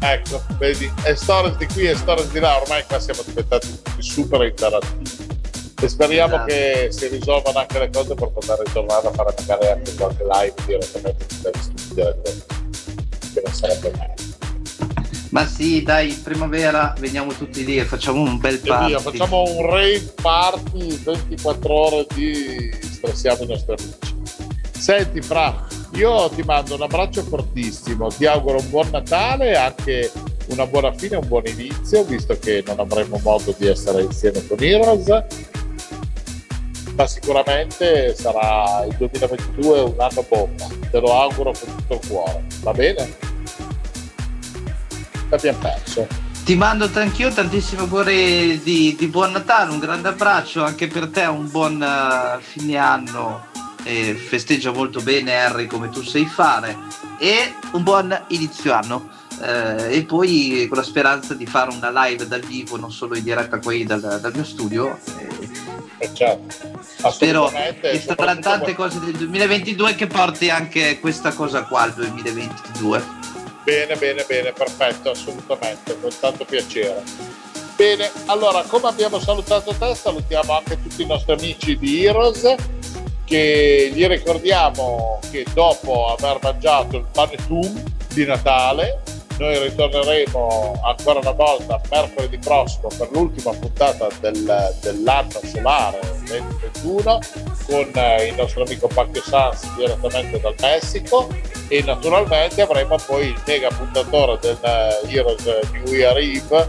Ecco, 0.00 0.42
vedi, 0.58 0.90
è 1.02 1.14
stories 1.14 1.56
di 1.56 1.66
qui 1.66 1.86
e 1.88 1.96
stories 1.96 2.30
di 2.30 2.38
là, 2.38 2.60
ormai 2.60 2.84
qua 2.86 2.98
siamo 3.00 3.22
diventati 3.24 3.68
tutti 3.82 4.02
super 4.02 4.42
interattivi. 4.42 5.32
E 5.80 5.88
speriamo 5.88 6.34
Esatto. 6.34 6.46
che 6.46 6.88
si 6.90 7.08
risolvano 7.08 7.58
anche 7.58 7.78
le 7.78 7.90
cose 7.90 8.14
per 8.14 8.28
poter 8.30 8.58
ritornare 8.64 9.06
a 9.08 9.10
fare 9.10 9.34
magari 9.38 9.66
anche 9.68 9.94
qualche 9.94 10.22
live 10.24 10.54
direttamente 10.66 11.26
dagli 11.42 11.60
studi 11.62 11.94
del- 11.94 12.22
che 13.34 13.42
non 13.44 13.52
sarebbe 13.54 13.90
male. 13.96 14.14
Ma 15.30 15.46
sì, 15.46 15.82
dai, 15.82 16.12
primavera 16.12 16.94
veniamo 16.98 17.32
tutti 17.32 17.64
lì 17.64 17.78
e 17.78 17.84
facciamo 17.84 18.20
un 18.22 18.38
bel 18.38 18.60
party. 18.60 18.86
via, 18.86 18.98
facciamo 19.00 19.42
un 19.42 19.66
rave 19.66 20.14
party 20.22 20.96
24 21.02 21.74
ore 21.74 22.06
di 22.14 22.70
stressiamo 22.80 23.42
i 23.42 23.46
nostri 23.46 23.74
amici. 23.76 24.22
Senti 24.78 25.20
Fra, 25.22 25.66
io 25.94 26.28
ti 26.30 26.42
mando 26.42 26.74
un 26.74 26.82
abbraccio 26.82 27.22
fortissimo, 27.22 28.08
ti 28.08 28.26
auguro 28.26 28.58
un 28.58 28.70
buon 28.70 28.88
Natale 28.90 29.56
anche 29.56 30.10
una 30.48 30.66
buona 30.66 30.92
fine, 30.92 31.16
un 31.16 31.26
buon 31.26 31.46
inizio, 31.46 32.04
visto 32.04 32.38
che 32.38 32.62
non 32.66 32.78
avremo 32.78 33.18
modo 33.22 33.54
di 33.56 33.66
essere 33.66 34.02
insieme 34.02 34.46
con 34.46 34.62
Heroes. 34.62 35.24
Ma 36.96 37.06
sicuramente 37.06 38.14
sarà 38.14 38.84
il 38.84 38.94
2022 38.96 39.80
un 39.80 39.94
anno 39.98 40.24
bomba, 40.28 40.66
te 40.90 41.00
lo 41.00 41.20
auguro 41.20 41.52
con 41.52 41.76
tutto 41.76 41.94
il 41.94 42.08
cuore, 42.08 42.44
va 42.60 42.72
bene? 42.72 43.16
L'abbiamo 45.28 45.58
perso. 45.58 46.06
Ti 46.44 46.54
mando 46.56 46.90
anch'io 46.92 47.30
tantissimi 47.30 47.80
auguri 47.80 48.60
di, 48.62 48.94
di 48.96 49.06
buon 49.06 49.32
Natale, 49.32 49.72
un 49.72 49.78
grande 49.78 50.08
abbraccio 50.08 50.62
anche 50.62 50.86
per 50.86 51.08
te, 51.08 51.24
un 51.24 51.50
buon 51.50 51.82
eh, 51.82 52.40
fine 52.42 52.76
anno. 52.76 53.46
E 53.84 54.14
festeggia 54.14 54.72
molto 54.72 55.00
bene 55.00 55.36
Harry 55.36 55.66
come 55.66 55.90
tu 55.90 56.02
sai 56.02 56.24
fare 56.24 56.76
e 57.18 57.54
un 57.72 57.82
buon 57.82 58.24
inizio 58.28 58.72
anno. 58.72 59.10
Eh, 59.42 59.96
e 59.96 60.04
poi 60.04 60.66
con 60.68 60.78
la 60.78 60.84
speranza 60.84 61.34
di 61.34 61.46
fare 61.46 61.74
una 61.74 61.90
live 62.06 62.26
dal 62.26 62.40
vivo, 62.40 62.76
non 62.76 62.90
solo 62.90 63.16
in 63.16 63.24
diretta 63.24 63.58
qui 63.58 63.84
dal, 63.84 64.00
dal 64.20 64.32
mio 64.34 64.44
studio. 64.44 64.98
Eh, 65.98 66.10
certo. 66.12 66.82
Spero 67.10 67.50
che 67.80 68.00
saranno 68.00 68.40
tante 68.40 68.74
cose 68.74 69.00
del 69.00 69.12
2022 69.12 69.94
che 69.94 70.06
porti 70.06 70.50
anche 70.50 70.98
questa 71.00 71.32
cosa 71.32 71.64
qua 71.64 71.82
al 71.82 71.94
2022. 71.94 73.02
Bene, 73.64 73.96
bene, 73.96 74.24
bene, 74.28 74.52
perfetto, 74.52 75.10
assolutamente, 75.10 75.98
con 75.98 76.10
tanto 76.20 76.44
piacere. 76.44 77.02
Bene, 77.76 78.10
allora, 78.26 78.62
come 78.62 78.88
abbiamo 78.88 79.18
salutato 79.18 79.72
te, 79.72 79.94
salutiamo 79.94 80.56
anche 80.56 80.80
tutti 80.82 81.02
i 81.02 81.06
nostri 81.06 81.32
amici 81.32 81.76
di 81.76 82.04
Heroes, 82.04 82.54
che 83.24 83.90
gli 83.92 84.06
ricordiamo 84.06 85.18
che 85.30 85.44
dopo 85.52 86.14
aver 86.16 86.38
mangiato 86.42 86.96
il 86.96 87.06
panettone 87.10 87.82
di 88.12 88.24
Natale, 88.24 89.02
noi 89.38 89.58
ritorneremo 89.58 90.80
ancora 90.84 91.18
una 91.18 91.32
volta 91.32 91.80
mercoledì 91.90 92.38
prossimo 92.38 92.88
per 92.96 93.08
l'ultima 93.10 93.50
puntata 93.50 94.06
del- 94.20 94.76
dell'anno 94.80 95.40
solare 95.42 95.98
2021 96.26 97.18
con 97.66 97.90
eh, 97.94 98.26
il 98.26 98.34
nostro 98.36 98.62
amico 98.62 98.86
Pacchio 98.86 99.22
Sans 99.22 99.74
direttamente 99.76 100.38
dal 100.40 100.54
Messico 100.60 101.28
e 101.68 101.82
naturalmente 101.82 102.62
avremo 102.62 102.96
poi 103.04 103.28
il 103.28 103.42
mega 103.44 103.68
puntatore 103.68 104.38
del 104.40 104.58
eh, 104.62 105.12
Heroes 105.12 105.44
New 105.72 105.92
Year 105.92 106.16
Eve 106.16 106.68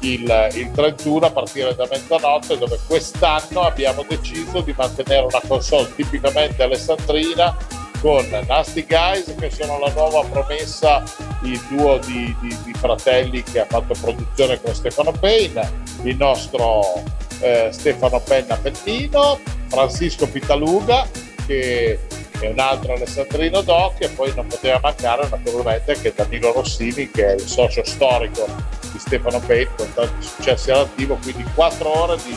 il, 0.00 0.48
il 0.54 0.70
31 0.72 1.26
a 1.26 1.30
partire 1.30 1.74
da 1.74 1.86
mezzanotte 1.90 2.58
dove 2.58 2.78
quest'anno 2.86 3.62
abbiamo 3.62 4.04
deciso 4.06 4.60
di 4.60 4.74
mantenere 4.76 5.26
una 5.26 5.40
console 5.46 5.94
tipicamente 5.94 6.62
alessandrina 6.62 7.56
con 8.00 8.26
Nasty 8.46 8.84
Guys 8.86 9.34
che 9.38 9.50
sono 9.50 9.78
la 9.78 9.90
nuova 9.92 10.22
promessa 10.28 11.02
il 11.42 11.60
duo 11.70 11.98
di, 11.98 12.34
di- 12.40 12.56
di 12.64 12.72
fratelli 12.74 13.42
che 13.42 13.60
ha 13.60 13.66
fatto 13.66 13.94
produzione 14.00 14.60
con 14.60 14.74
Stefano 14.74 15.12
Payne 15.12 15.84
il 16.02 16.16
nostro 16.16 17.02
eh, 17.40 17.68
Stefano 17.72 18.20
Penna 18.20 18.56
Pennino 18.56 19.40
Francisco 19.68 20.28
Pitaluga 20.28 21.06
che 21.46 21.98
è 22.38 22.48
un 22.48 22.58
altro 22.58 22.94
Alessandrino 22.94 23.62
Doc 23.62 24.02
e 24.02 24.08
poi 24.10 24.32
non 24.34 24.46
poteva 24.46 24.78
mancare 24.82 25.26
naturalmente 25.28 25.92
anche 25.92 26.12
Danilo 26.14 26.52
Rossini 26.52 27.10
che 27.10 27.26
è 27.28 27.34
il 27.34 27.40
socio 27.46 27.82
storico 27.84 28.46
di 28.92 28.98
Stefano 28.98 29.40
con 29.40 29.92
tanti 29.94 30.26
successi 30.26 30.70
all'attivo 30.70 31.18
quindi 31.22 31.44
quattro 31.54 31.88
ore 32.04 32.16
di, 32.22 32.36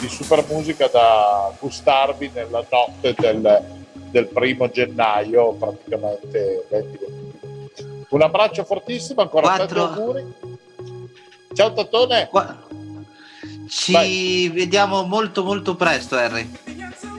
di 0.00 0.08
super 0.08 0.44
musica 0.48 0.88
da 0.88 1.52
gustarvi 1.58 2.30
nella 2.34 2.64
notte 2.68 3.14
del, 3.18 3.62
del 4.10 4.26
primo 4.26 4.68
gennaio 4.68 5.52
praticamente 5.52 6.66
2021 6.68 7.24
un 8.14 8.22
abbraccio 8.22 8.64
fortissimo 8.64 9.22
ancora 9.22 9.56
tanti 9.56 9.76
auguri. 9.76 10.34
Ciao 11.52 11.72
Tattone 11.72 12.28
Ci 13.68 14.48
vediamo 14.50 15.02
molto 15.02 15.42
molto 15.42 15.74
presto 15.74 16.14
Harry. 16.14 16.48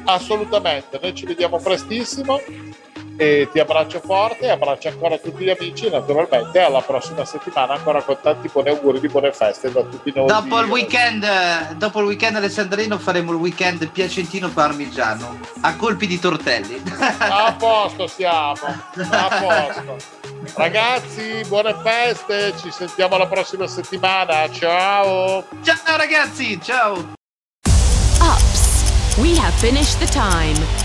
assolutamente 0.06 1.00
noi 1.02 1.14
ci 1.14 1.26
vediamo 1.26 1.60
prestissimo 1.60 2.40
e 3.18 3.48
ti 3.52 3.60
abbraccio 3.60 4.02
forte 4.02 4.50
abbraccio 4.50 4.90
ancora 4.90 5.18
tutti 5.18 5.44
gli 5.44 5.50
amici 5.50 5.86
e 5.86 5.90
naturalmente 5.90 6.60
alla 6.60 6.82
prossima 6.82 7.24
settimana 7.24 7.74
ancora 7.74 8.02
con 8.02 8.18
tanti 8.22 8.50
buoni 8.52 8.70
auguri 8.70 9.00
di 9.00 9.08
buone 9.08 9.32
feste 9.32 9.72
da 9.72 9.82
tutti 9.82 10.12
noi. 10.14 10.28
Dopo 10.28 10.60
il 10.60 10.70
weekend, 10.70 11.74
dopo 11.74 12.00
il 12.00 12.06
weekend 12.08 12.36
alessandrino 12.36 12.98
faremo 12.98 13.32
il 13.32 13.38
weekend 13.38 13.88
piacentino 13.90 14.50
parmigiano 14.50 15.40
a 15.62 15.76
colpi 15.76 16.08
di 16.08 16.20
tortelli. 16.20 16.82
a 17.20 17.56
posto 17.58 18.08
siamo 18.08 18.60
a 19.10 19.28
posto. 19.40 19.96
Ragazzi 20.56 21.44
buone 21.48 21.76
feste 21.82 22.54
ci 22.58 22.70
sentiamo 22.72 23.18
la 23.18 23.28
prossima 23.28 23.68
settimana. 23.68 24.50
Ciao. 24.52 25.44
Ciao 25.64 25.98
ragazzi 25.98 26.60
ciao. 26.62 27.14
Ups, 28.20 29.18
we 29.18 29.38
have 29.38 29.54
finished 29.60 30.00
the 30.00 30.08
time. 30.08 30.85